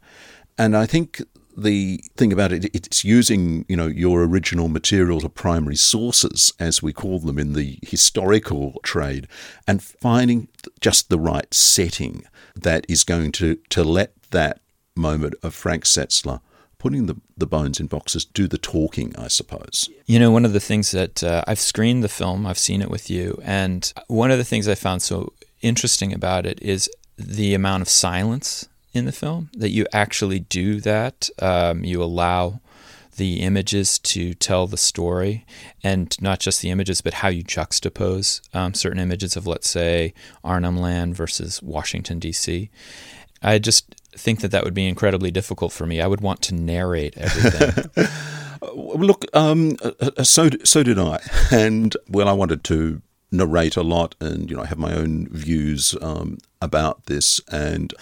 And 0.58 0.76
I 0.76 0.86
think 0.86 1.22
the 1.56 2.00
thing 2.16 2.32
about 2.32 2.52
it, 2.52 2.66
it's 2.74 3.04
using 3.04 3.66
you 3.68 3.76
know 3.76 3.88
your 3.88 4.24
original 4.24 4.68
materials 4.68 5.24
or 5.26 5.30
primary 5.30 5.76
sources, 5.76 6.54
as 6.60 6.84
we 6.84 6.94
call 6.94 7.20
them 7.20 7.40
in 7.40 7.54
the 7.54 7.80
historical 7.82 8.80
trade, 8.84 9.28
and 9.68 9.82
finding 9.82 10.48
just 10.80 11.10
the 11.10 11.20
right 11.20 11.52
setting 11.54 12.24
that 12.56 12.86
is 12.88 13.04
going 13.04 13.32
to 13.34 13.56
to 13.70 13.84
let 13.84 14.14
that 14.30 14.62
moment 14.96 15.34
of 15.44 15.54
Frank 15.54 15.84
Setzler 15.86 16.42
putting 16.78 17.08
the, 17.08 17.16
the 17.36 17.48
bones 17.48 17.80
in 17.80 17.88
boxes 17.88 18.24
do 18.24 18.48
the 18.48 18.58
talking, 18.58 19.16
I 19.18 19.28
suppose. 19.28 19.90
You 20.06 20.20
know, 20.20 20.30
one 20.30 20.46
of 20.46 20.54
the 20.54 20.60
things 20.60 20.92
that 20.92 21.24
uh, 21.24 21.44
I've 21.48 21.60
screened 21.60 22.04
the 22.04 22.10
film, 22.10 22.46
I've 22.46 22.60
seen 22.60 22.84
it 22.84 22.90
with 22.92 23.10
you, 23.10 23.42
and 23.44 23.92
one 24.08 24.30
of 24.30 24.38
the 24.38 24.44
things 24.44 24.68
I 24.68 24.76
found 24.76 25.02
so 25.02 25.34
interesting 25.68 26.14
about 26.14 26.46
it 26.46 26.62
is 26.62 26.90
the 27.18 27.54
amount 27.54 27.82
of 27.82 27.90
silence 27.90 28.68
in 28.94 29.06
the 29.06 29.12
film 29.12 29.50
that 29.54 29.70
you 29.70 29.86
actually 29.94 30.40
do 30.40 30.80
that. 30.82 31.30
Um, 31.40 31.84
you 31.84 32.02
allow 32.02 32.62
the 33.18 33.42
images 33.42 33.98
to 33.98 34.34
tell 34.36 34.68
the 34.68 34.78
story, 34.78 35.46
and 35.84 36.16
not 36.22 36.40
just 36.40 36.62
the 36.62 36.70
images, 36.70 37.02
but 37.02 37.16
how 37.16 37.28
you 37.28 37.44
juxtapose 37.44 38.42
um, 38.56 38.74
certain 38.74 39.00
images 39.00 39.36
of, 39.36 39.48
let's 39.48 39.70
say, 39.70 40.14
Arnhem 40.44 40.78
Land 40.78 41.16
versus 41.16 41.62
Washington, 41.62 42.20
D.C. 42.20 42.70
I 43.42 43.60
just 43.60 43.96
think 44.12 44.42
that 44.42 44.52
that 44.52 44.64
would 44.64 44.74
be 44.74 44.88
incredibly 44.88 45.32
difficult 45.32 45.72
for 45.72 45.86
me. 45.86 46.00
I 46.00 46.08
would 46.08 46.22
want 46.22 46.42
to 46.44 46.56
narrate 46.56 47.16
everything. 47.18 48.08
Look, 48.74 49.26
um, 49.34 49.78
uh, 49.84 49.92
uh, 50.18 50.24
so 50.24 50.50
so 50.64 50.82
did 50.82 50.98
I, 50.98 51.20
and 51.52 51.96
well, 52.10 52.28
I 52.28 52.34
wanted 52.34 52.64
to 52.66 53.02
narrate 53.32 53.76
a 53.76 53.84
lot 53.84 54.16
and 54.20 54.50
you 54.50 54.56
know 54.56 54.64
I 54.64 54.68
have 54.68 54.78
my 54.78 54.94
own 54.94 55.28
views 55.30 55.96
um, 56.02 56.38
about 56.62 57.06
this 57.06 57.42
and 57.52 57.94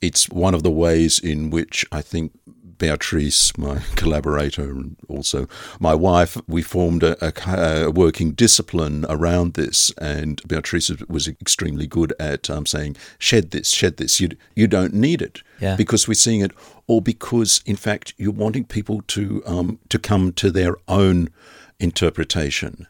it's 0.00 0.28
one 0.28 0.54
of 0.54 0.62
the 0.62 0.70
ways 0.70 1.18
in 1.18 1.50
which 1.50 1.84
I 1.92 2.00
think 2.00 2.32
Beatrice, 2.80 3.56
my 3.56 3.78
collaborator, 3.94 4.70
and 4.70 4.96
also 5.06 5.46
my 5.78 5.94
wife, 5.94 6.36
we 6.48 6.62
formed 6.62 7.04
a, 7.04 7.14
a, 7.24 7.84
a, 7.84 7.90
working 7.90 8.32
discipline 8.32 9.06
around 9.08 9.54
this. 9.54 9.92
And 9.98 10.42
Beatrice 10.48 10.90
was 11.08 11.28
extremely 11.28 11.86
good 11.86 12.12
at 12.18 12.50
um, 12.50 12.66
saying, 12.66 12.96
"Shed 13.18 13.52
this, 13.52 13.70
shed 13.70 13.98
this. 13.98 14.18
You 14.18 14.30
you 14.56 14.66
don't 14.66 14.94
need 14.94 15.22
it 15.22 15.42
yeah. 15.60 15.76
because 15.76 16.08
we're 16.08 16.14
seeing 16.14 16.40
it, 16.40 16.52
or 16.88 17.00
because 17.00 17.62
in 17.66 17.76
fact 17.76 18.14
you're 18.16 18.32
wanting 18.32 18.64
people 18.64 19.02
to 19.08 19.42
um, 19.46 19.78
to 19.90 19.98
come 19.98 20.32
to 20.32 20.50
their 20.50 20.76
own 20.88 21.28
interpretation 21.78 22.86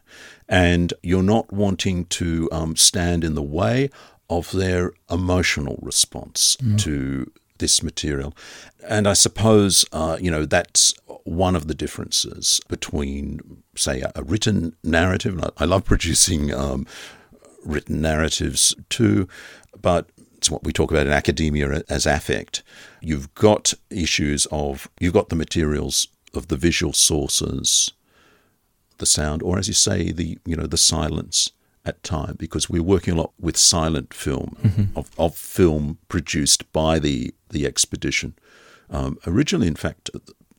and 0.51 0.93
you're 1.01 1.23
not 1.23 1.51
wanting 1.51 2.05
to 2.05 2.49
um, 2.51 2.75
stand 2.75 3.23
in 3.23 3.35
the 3.35 3.41
way 3.41 3.89
of 4.29 4.51
their 4.51 4.91
emotional 5.09 5.79
response 5.81 6.57
mm. 6.57 6.77
to 6.81 7.31
this 7.59 7.81
material. 7.81 8.33
And 8.83 9.07
I 9.07 9.13
suppose, 9.13 9.85
uh, 9.93 10.17
you 10.19 10.29
know, 10.29 10.45
that's 10.45 10.93
one 11.23 11.55
of 11.55 11.67
the 11.67 11.73
differences 11.73 12.59
between, 12.67 13.63
say, 13.75 14.01
a, 14.01 14.11
a 14.15 14.23
written 14.23 14.75
narrative. 14.83 15.35
And 15.35 15.45
I, 15.45 15.49
I 15.59 15.65
love 15.65 15.85
producing 15.93 16.53
um, 16.53 16.85
written 17.63 18.01
narratives 18.01 18.75
too, 18.89 19.29
but 19.81 20.09
it's 20.35 20.51
what 20.51 20.65
we 20.65 20.73
talk 20.73 20.91
about 20.91 21.07
in 21.07 21.13
academia 21.13 21.81
as 21.87 22.05
affect. 22.05 22.61
You've 22.99 23.33
got 23.35 23.73
issues 23.89 24.47
of, 24.51 24.89
you've 24.99 25.13
got 25.13 25.29
the 25.29 25.35
materials 25.37 26.09
of 26.33 26.49
the 26.49 26.57
visual 26.57 26.91
sources 26.91 27.93
the 29.01 29.05
sound, 29.05 29.43
or 29.43 29.59
as 29.59 29.67
you 29.67 29.73
say, 29.73 30.13
the 30.13 30.37
you 30.45 30.55
know 30.55 30.67
the 30.67 30.77
silence 30.77 31.51
at 31.83 32.01
time, 32.03 32.35
because 32.37 32.69
we're 32.69 32.83
working 32.83 33.15
a 33.15 33.17
lot 33.17 33.33
with 33.39 33.57
silent 33.57 34.13
film 34.13 34.55
mm-hmm. 34.61 34.97
of, 34.97 35.09
of 35.17 35.35
film 35.35 35.97
produced 36.07 36.71
by 36.71 36.97
the 36.99 37.33
the 37.49 37.65
expedition. 37.65 38.33
Um, 38.89 39.17
originally, 39.27 39.67
in 39.67 39.75
fact, 39.75 40.09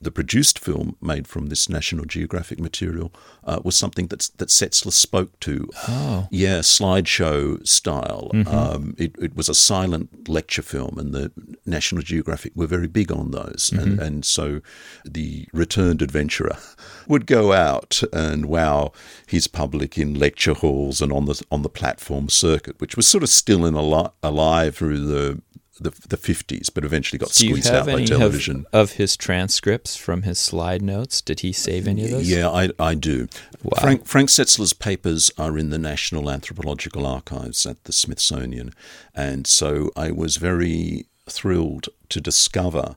the 0.02 0.10
produced 0.10 0.58
film 0.58 0.96
made 1.00 1.28
from 1.28 1.46
this 1.46 1.68
National 1.68 2.04
Geographic 2.04 2.58
material 2.58 3.12
uh, 3.44 3.60
was 3.64 3.76
something 3.76 4.08
that 4.08 4.30
that 4.38 4.48
Setzler 4.48 4.92
spoke 4.92 5.38
to. 5.40 5.68
Oh, 5.88 6.28
yeah, 6.30 6.58
slideshow 6.58 7.66
style. 7.66 8.30
Mm-hmm. 8.34 8.54
Um, 8.54 8.94
it, 8.98 9.14
it, 9.18 9.36
was 9.36 9.48
a 9.48 9.54
silent 9.54 10.28
lecture 10.28 10.62
film, 10.62 10.98
and 10.98 11.14
the 11.14 11.30
National 11.64 12.02
Geographic 12.02 12.52
were 12.54 12.66
very 12.66 12.88
big 12.88 13.12
on 13.12 13.30
those. 13.30 13.70
Mm-hmm. 13.70 13.82
And 13.82 14.00
and 14.00 14.24
so 14.24 14.60
the 15.04 15.46
returned 15.52 16.02
adventurer 16.02 16.56
would 17.06 17.26
go 17.26 17.52
out 17.52 18.02
and 18.12 18.46
wow 18.46 18.92
his 19.26 19.46
public 19.46 19.96
in 19.96 20.18
lecture 20.18 20.54
halls 20.54 21.00
and 21.00 21.12
on 21.12 21.26
the 21.26 21.42
on 21.50 21.62
the 21.62 21.68
platform 21.68 22.28
circuit, 22.28 22.80
which 22.80 22.96
was 22.96 23.06
sort 23.06 23.22
of 23.22 23.28
still 23.28 23.64
in 23.64 23.76
al- 23.76 24.14
alive 24.22 24.76
through 24.76 25.06
the 25.06 25.40
the, 25.82 25.90
the 26.08 26.16
50s, 26.16 26.68
but 26.72 26.84
eventually 26.84 27.18
got 27.18 27.30
Do 27.32 27.48
squeezed 27.48 27.70
out 27.70 27.86
by 27.86 28.04
television. 28.04 28.66
of, 28.72 28.90
of 28.90 28.92
his 28.92 29.16
transcripts 29.16 29.96
from 29.96 30.22
his 30.22 30.38
slide 30.38 30.82
notes? 30.82 31.20
Did 31.20 31.40
he 31.40 31.52
save 31.52 31.86
any 31.86 32.04
of 32.04 32.10
those? 32.10 32.30
Yeah, 32.30 32.48
I, 32.48 32.70
I 32.78 32.94
do. 32.94 33.28
Wow. 33.62 33.80
Frank, 33.80 34.06
Frank 34.06 34.30
Setzler's 34.30 34.72
papers 34.72 35.30
are 35.38 35.58
in 35.58 35.70
the 35.70 35.78
National 35.78 36.30
Anthropological 36.30 37.06
Archives 37.06 37.66
at 37.66 37.82
the 37.84 37.92
Smithsonian. 37.92 38.74
And 39.14 39.46
so 39.46 39.90
I 39.96 40.10
was 40.10 40.36
very 40.36 41.06
thrilled 41.28 41.88
to 42.08 42.20
discover, 42.20 42.96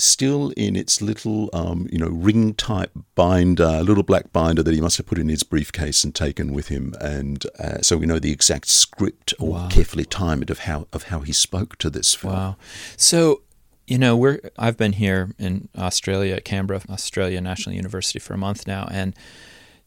still 0.00 0.50
in 0.56 0.76
its 0.76 1.00
little, 1.02 1.48
um, 1.52 1.88
you 1.92 1.98
know, 1.98 2.08
ring 2.08 2.54
type 2.54 2.90
binder, 3.14 3.82
little 3.82 4.02
black 4.02 4.32
binder 4.32 4.62
that 4.62 4.74
he 4.74 4.80
must 4.80 4.96
have 4.96 5.06
put 5.06 5.18
in 5.18 5.28
his 5.28 5.42
briefcase 5.42 6.02
and 6.04 6.14
taken 6.14 6.52
with 6.52 6.68
him. 6.68 6.94
And 7.00 7.44
uh, 7.58 7.82
so 7.82 7.96
we 7.96 8.06
know 8.06 8.18
the 8.18 8.32
exact 8.32 8.68
script 8.68 9.34
or 9.38 9.50
Wow. 9.52 9.68
carefully 9.68 10.04
timed 10.04 10.50
of 10.50 10.60
how, 10.60 10.86
of 10.92 11.04
how 11.04 11.20
he 11.20 11.32
spoke 11.32 11.76
to 11.78 11.90
this 11.90 12.14
film. 12.14 12.32
Wow. 12.34 12.56
So, 12.96 13.42
you 13.86 13.98
know, 13.98 14.16
we're 14.16 14.38
I've 14.58 14.76
been 14.76 14.92
here 14.92 15.34
in 15.38 15.68
Australia 15.76 16.34
at 16.36 16.44
Canberra, 16.44 16.82
Australia 16.88 17.40
National 17.40 17.74
University 17.74 18.18
for 18.20 18.34
a 18.34 18.38
month 18.38 18.66
now, 18.66 18.86
and 18.90 19.14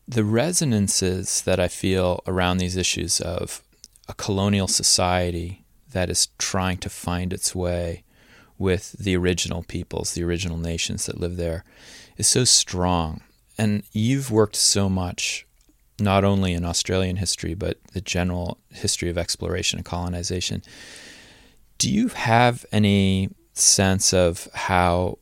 the 0.08 0.26
resonances 0.26 1.41
that 1.43 1.60
I 1.60 1.67
feel 1.69 2.21
around 2.28 2.58
these 2.58 2.76
issues 2.76 3.21
of 3.21 3.62
a 4.10 4.13
colonial 4.13 4.67
society 4.67 5.63
that 5.91 6.10
is 6.10 6.28
trying 6.38 6.78
to 6.80 6.89
find 6.89 7.32
its 7.32 7.56
way 7.56 8.03
with 8.58 8.94
the 8.94 9.16
original 9.16 9.63
peoples, 9.63 10.13
the 10.13 10.24
original 10.24 10.58
nations 10.58 11.06
that 11.06 11.20
live 11.20 11.38
there, 11.38 11.63
is 12.18 12.28
so 12.28 12.44
strong. 12.44 13.22
And 13.58 13.84
you've 13.92 14.32
worked 14.32 14.56
so 14.56 14.89
much, 14.89 15.46
not 16.00 16.24
only 16.24 16.54
in 16.54 16.66
Australian 16.66 17.18
history, 17.18 17.54
but 17.54 17.78
the 17.94 18.02
general 18.02 18.60
history 18.72 19.10
of 19.10 19.18
exploration 19.18 19.80
and 19.80 19.86
colonization. 19.86 20.63
Do 21.78 21.92
you 21.92 22.10
have 22.10 22.66
any 22.72 23.30
sense 23.54 24.13
of 24.13 24.48
how 24.54 25.20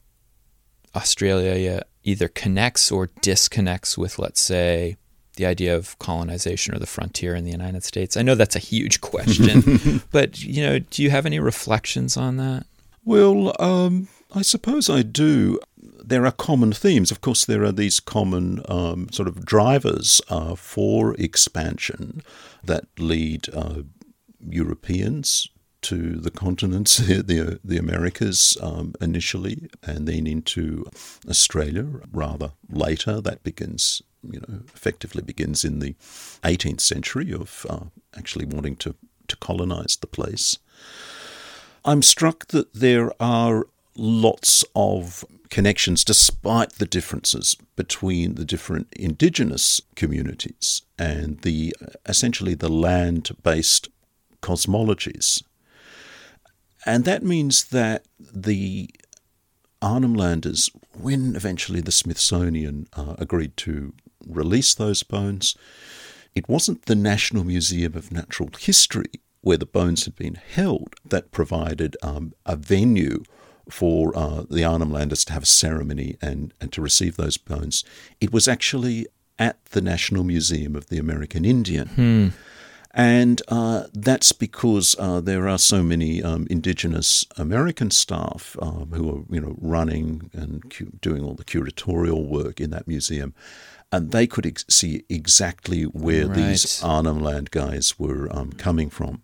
Australia 0.96 1.84
either 2.04 2.28
connects 2.28 2.92
or 2.92 3.10
disconnects 3.22 3.98
with, 3.98 4.18
let's 4.20 4.42
say, 4.42 4.98
the 5.36 5.46
idea 5.46 5.76
of 5.76 5.98
colonization 6.00 6.76
or 6.76 6.80
the 6.80 6.86
frontier 6.86 7.36
in 7.36 7.46
the 7.46 7.52
United 7.52 7.84
States? 7.84 8.18
I 8.18 8.22
know 8.22 8.36
that's 8.36 8.56
a 8.56 8.60
huge 8.60 9.02
question, 9.02 10.02
but 10.12 10.42
you 10.42 10.64
know, 10.64 10.80
do 10.80 11.04
you 11.04 11.10
have 11.10 11.26
any 11.26 11.40
reflections 11.40 12.18
on 12.18 12.38
that? 12.38 12.66
Well, 13.04 13.56
um, 13.60 14.08
I 14.34 14.42
suppose 14.42 14.90
I 14.90 15.02
do. 15.02 15.60
There 15.78 16.26
are 16.26 16.32
common 16.32 16.72
themes. 16.72 17.12
Of 17.12 17.22
course, 17.22 17.46
there 17.46 17.64
are 17.64 17.72
these 17.72 18.00
common 18.00 18.62
um, 18.70 19.10
sort 19.12 19.28
of 19.28 19.46
drivers 19.46 20.22
uh, 20.30 20.56
for 20.56 21.16
expansion 21.16 22.22
that 22.64 22.86
lead 22.98 23.50
uh, 23.54 23.84
Europeans 24.40 25.48
to 25.82 26.16
the 26.16 26.32
continents, 26.32 26.98
the 26.98 27.60
the 27.64 27.78
Americas 27.78 28.58
um, 28.62 28.94
initially, 29.02 29.70
and 29.84 30.08
then 30.08 30.28
into 30.28 30.86
Australia 31.28 31.88
rather 32.12 32.52
later. 32.70 33.20
That 33.20 33.44
begins, 33.44 34.02
you 34.22 34.42
know, 34.42 34.62
effectively 34.76 35.24
begins 35.24 35.66
in 35.66 35.80
the 35.80 35.96
18th 36.44 36.82
century 36.82 37.34
of 37.34 37.66
uh, 37.70 37.86
actually 38.16 38.46
wanting 38.46 38.76
to 38.78 38.96
to 39.28 39.36
colonize 39.38 39.98
the 39.98 40.08
place. 40.08 40.60
I'm 41.84 42.02
struck 42.02 42.48
that 42.48 42.74
there 42.74 43.12
are 43.20 43.66
lots 43.96 44.64
of 44.76 45.26
connections 45.50 46.04
despite 46.06 46.74
the 46.74 46.86
differences 46.86 47.58
between 47.76 48.36
the 48.36 48.46
different 48.46 48.88
indigenous 48.94 49.82
communities 49.96 50.84
and 50.98 51.40
the 51.42 51.76
essentially 52.06 52.54
the 52.54 52.72
land-based 52.72 53.90
cosmologies. 54.42 55.44
And 56.86 57.06
that 57.06 57.24
means 57.24 57.66
that 57.66 58.06
the 58.20 58.90
Arnhem 59.82 60.14
Landers, 60.14 60.70
when 60.94 61.36
eventually 61.36 61.82
the 61.82 61.92
Smithsonian 61.92 62.88
uh, 62.94 63.16
agreed 63.18 63.58
to 63.58 63.94
release 64.26 64.74
those 64.74 65.04
bones, 65.04 65.56
it 66.34 66.48
wasn't 66.48 66.86
the 66.86 66.96
National 66.96 67.44
Museum 67.44 67.96
of 67.96 68.12
Natural 68.12 68.50
History 68.58 69.12
where 69.42 69.58
the 69.58 69.66
bones 69.66 70.06
had 70.06 70.16
been 70.16 70.36
held 70.36 70.94
that 71.04 71.32
provided 71.32 71.98
um, 72.04 72.34
a 72.46 72.56
venue 72.56 73.24
for 73.70 74.16
uh, 74.18 74.44
the 74.50 74.64
Arnhem 74.64 74.92
Landers 74.92 75.24
to 75.26 75.34
have 75.34 75.44
a 75.44 75.48
ceremony 75.48 76.18
and, 76.22 76.54
and 76.62 76.72
to 76.74 76.82
receive 76.82 77.16
those 77.18 77.38
bones. 77.38 77.84
It 78.20 78.32
was 78.34 78.48
actually 78.48 79.08
at 79.40 79.64
the 79.66 79.82
National 79.82 80.24
Museum 80.24 80.76
of 80.76 80.88
the 80.90 80.98
American 80.98 81.46
Indian. 81.46 82.34
And 82.94 83.42
uh, 83.48 83.86
that's 83.94 84.34
because 84.34 84.98
uh, 85.00 85.22
there 85.22 85.48
are 85.48 85.58
so 85.58 85.82
many 85.82 86.22
um, 86.22 86.46
indigenous 86.50 87.26
American 87.38 87.90
staff 87.90 88.58
um, 88.62 88.92
who 88.94 89.10
are, 89.10 89.34
you 89.34 89.40
know, 89.40 89.56
running 89.62 90.30
and 90.34 90.70
cu- 90.70 90.92
doing 91.00 91.24
all 91.24 91.34
the 91.36 91.46
curatorial 91.46 92.28
work 92.28 92.60
in 92.60 92.70
that 92.72 92.90
museum, 92.90 93.34
and 93.94 94.12
they 94.12 94.28
could 94.28 94.46
ex- 94.46 94.66
see 94.70 95.06
exactly 95.08 95.84
where 95.84 96.28
these 96.28 96.82
Right. 96.84 96.90
Arnhem 96.92 97.22
Land 97.22 97.52
guys 97.52 97.98
were 97.98 98.28
um, 98.36 98.52
coming 98.52 98.90
from. 98.90 99.22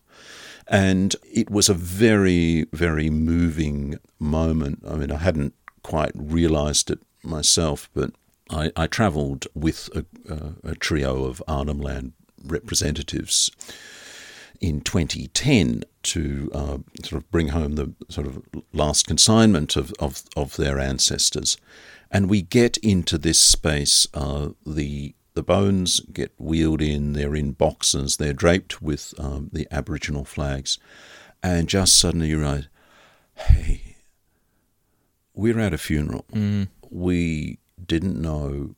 And 0.69 1.15
it 1.23 1.49
was 1.49 1.69
a 1.69 1.73
very, 1.73 2.65
very 2.73 3.09
moving 3.09 3.99
moment. 4.19 4.83
I 4.87 4.95
mean, 4.95 5.11
I 5.11 5.17
hadn't 5.17 5.53
quite 5.83 6.11
realized 6.13 6.91
it 6.91 6.99
myself, 7.23 7.89
but 7.93 8.11
I, 8.49 8.71
I 8.75 8.87
travelled 8.87 9.47
with 9.53 9.89
a, 9.95 10.05
a, 10.31 10.71
a 10.71 10.75
trio 10.75 11.25
of 11.25 11.41
Arnhem 11.47 11.79
Land 11.79 12.13
representatives 12.45 13.49
in 14.59 14.81
2010 14.81 15.83
to 16.03 16.49
uh, 16.53 16.77
sort 17.03 17.21
of 17.21 17.31
bring 17.31 17.49
home 17.49 17.75
the 17.75 17.93
sort 18.09 18.27
of 18.27 18.41
last 18.73 19.07
consignment 19.07 19.75
of, 19.75 19.93
of, 19.99 20.23
of 20.35 20.57
their 20.57 20.79
ancestors. 20.79 21.57
And 22.09 22.29
we 22.29 22.41
get 22.41 22.77
into 22.77 23.17
this 23.17 23.39
space. 23.39 24.07
Uh, 24.13 24.49
the 24.65 25.13
the 25.37 25.43
bones 25.43 25.99
get 26.11 26.31
wheeled 26.39 26.81
in. 26.81 27.13
They're 27.13 27.35
in 27.35 27.51
boxes. 27.51 28.17
They're 28.17 28.33
draped 28.33 28.81
with 28.81 29.13
um, 29.19 29.51
the 29.53 29.67
Aboriginal 29.69 30.25
flags, 30.25 30.79
and 31.43 31.69
just 31.69 31.99
suddenly 31.99 32.29
you 32.29 32.39
realize, 32.39 32.67
hey, 33.35 33.97
we're 35.35 35.59
at 35.59 35.75
a 35.75 35.77
funeral. 35.77 36.25
We 36.89 37.59
didn't 37.85 38.19
know 38.19 38.73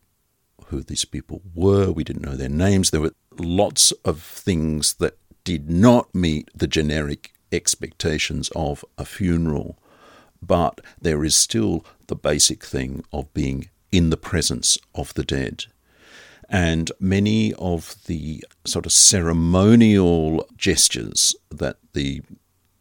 who 0.65 0.84
these 0.84 1.06
people 1.06 1.41
were. 1.56 1.91
We 1.91 2.04
didn't 2.04 2.26
know 2.26 2.36
their 2.36 2.50
names. 2.50 2.89
There 2.89 3.00
were 3.00 3.15
lots 3.38 3.93
of 4.04 4.22
things 4.22 4.95
that 4.95 5.17
did 5.45 5.69
not 5.69 6.13
meet 6.13 6.50
the 6.54 6.67
generic 6.67 7.32
expectations 7.54 8.52
of 8.54 8.84
a 8.98 9.06
funeral. 9.06 9.80
But 10.41 10.82
there 11.02 11.24
is 11.24 11.38
still 11.38 11.86
the 12.08 12.17
basic 12.17 12.65
thing 12.65 13.06
of 13.13 13.34
being 13.34 13.69
in 13.93 14.10
the 14.10 14.17
presence 14.17 14.78
of 14.93 15.13
the 15.13 15.24
dead. 15.24 15.67
And 16.50 16.92
many 17.00 17.54
of 17.54 17.96
the 18.08 18.44
sort 18.66 18.86
of 18.86 18.92
ceremonial 18.92 20.48
gestures 20.58 21.36
that 21.52 21.78
the 21.94 22.22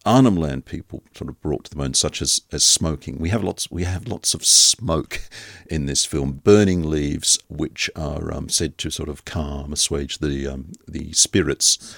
Arnhem 0.07 0.37
Land 0.37 0.64
people 0.64 1.02
sort 1.14 1.28
of 1.28 1.40
brought 1.42 1.64
to 1.64 1.70
the 1.70 1.76
bone, 1.76 1.92
such 1.92 2.22
as, 2.22 2.40
as 2.50 2.64
smoking. 2.64 3.18
We 3.18 3.28
have 3.28 3.44
lots. 3.44 3.70
We 3.70 3.85
have 3.85 4.09
lots 4.09 4.33
of 4.33 4.44
smoke 4.44 5.20
in 5.70 5.85
this 5.85 6.07
film. 6.07 6.40
Burning 6.42 6.88
leaves, 6.88 7.38
which 7.48 7.90
are 7.94 8.33
um, 8.33 8.48
said 8.48 8.78
to 8.78 8.90
sort 8.90 9.11
of 9.11 9.26
calm, 9.26 9.72
assuage 9.72 10.18
the 10.18 10.46
um, 10.46 10.72
the 10.87 11.12
spirits. 11.12 11.94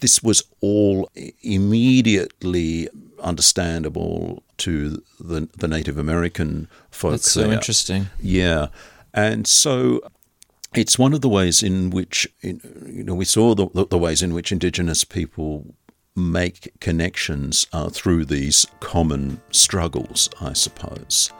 This 0.00 0.22
was 0.22 0.42
all 0.60 1.08
immediately 1.42 2.88
understandable 3.22 4.42
to 4.58 5.02
the 5.18 5.48
the 5.56 5.68
Native 5.68 5.96
American 5.96 6.68
folks. 6.90 7.22
That's 7.22 7.32
so 7.32 7.42
there. 7.44 7.52
interesting. 7.52 8.06
Yeah, 8.20 8.68
and 9.14 9.46
so 9.46 10.02
it's 10.74 10.98
one 10.98 11.14
of 11.14 11.20
the 11.20 11.28
ways 11.28 11.62
in 11.62 11.90
which 11.90 12.26
you 12.42 13.04
know 13.04 13.14
we 13.14 13.24
saw 13.24 13.54
the, 13.54 13.86
the, 13.86 13.98
ways 13.98 14.22
in 14.22 14.34
which 14.34 14.52
Indigenous 14.52 15.04
people 15.04 15.74
make 16.14 16.72
connections 16.80 17.66
uh, 17.72 17.88
through 17.88 18.24
these 18.24 18.66
common 18.80 19.40
struggles, 19.50 20.28
I 20.40 20.52
suppose. 20.52 21.32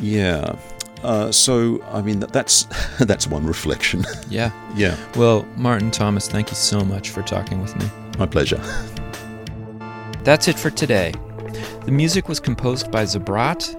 Yeah. 0.00 0.56
Uh, 1.02 1.32
so 1.32 1.82
I 1.84 2.00
mean 2.02 2.20
that, 2.20 2.32
that's 2.32 2.66
that's 3.00 3.26
one 3.26 3.46
reflection. 3.46 4.04
Yeah. 4.28 4.50
yeah, 4.76 4.96
Well, 5.16 5.46
Martin 5.56 5.90
Thomas, 5.90 6.26
thank 6.26 6.48
you 6.48 6.56
so 6.56 6.80
much 6.80 7.10
for 7.10 7.22
talking 7.22 7.60
with 7.60 7.76
me. 7.76 7.84
my 8.18 8.24
pleasure. 8.24 8.60
That's 10.24 10.48
it 10.48 10.58
for 10.58 10.70
today. 10.70 11.12
The 11.84 11.90
music 11.90 12.28
was 12.28 12.40
composed 12.40 12.90
by 12.90 13.04
Zabrat. 13.04 13.78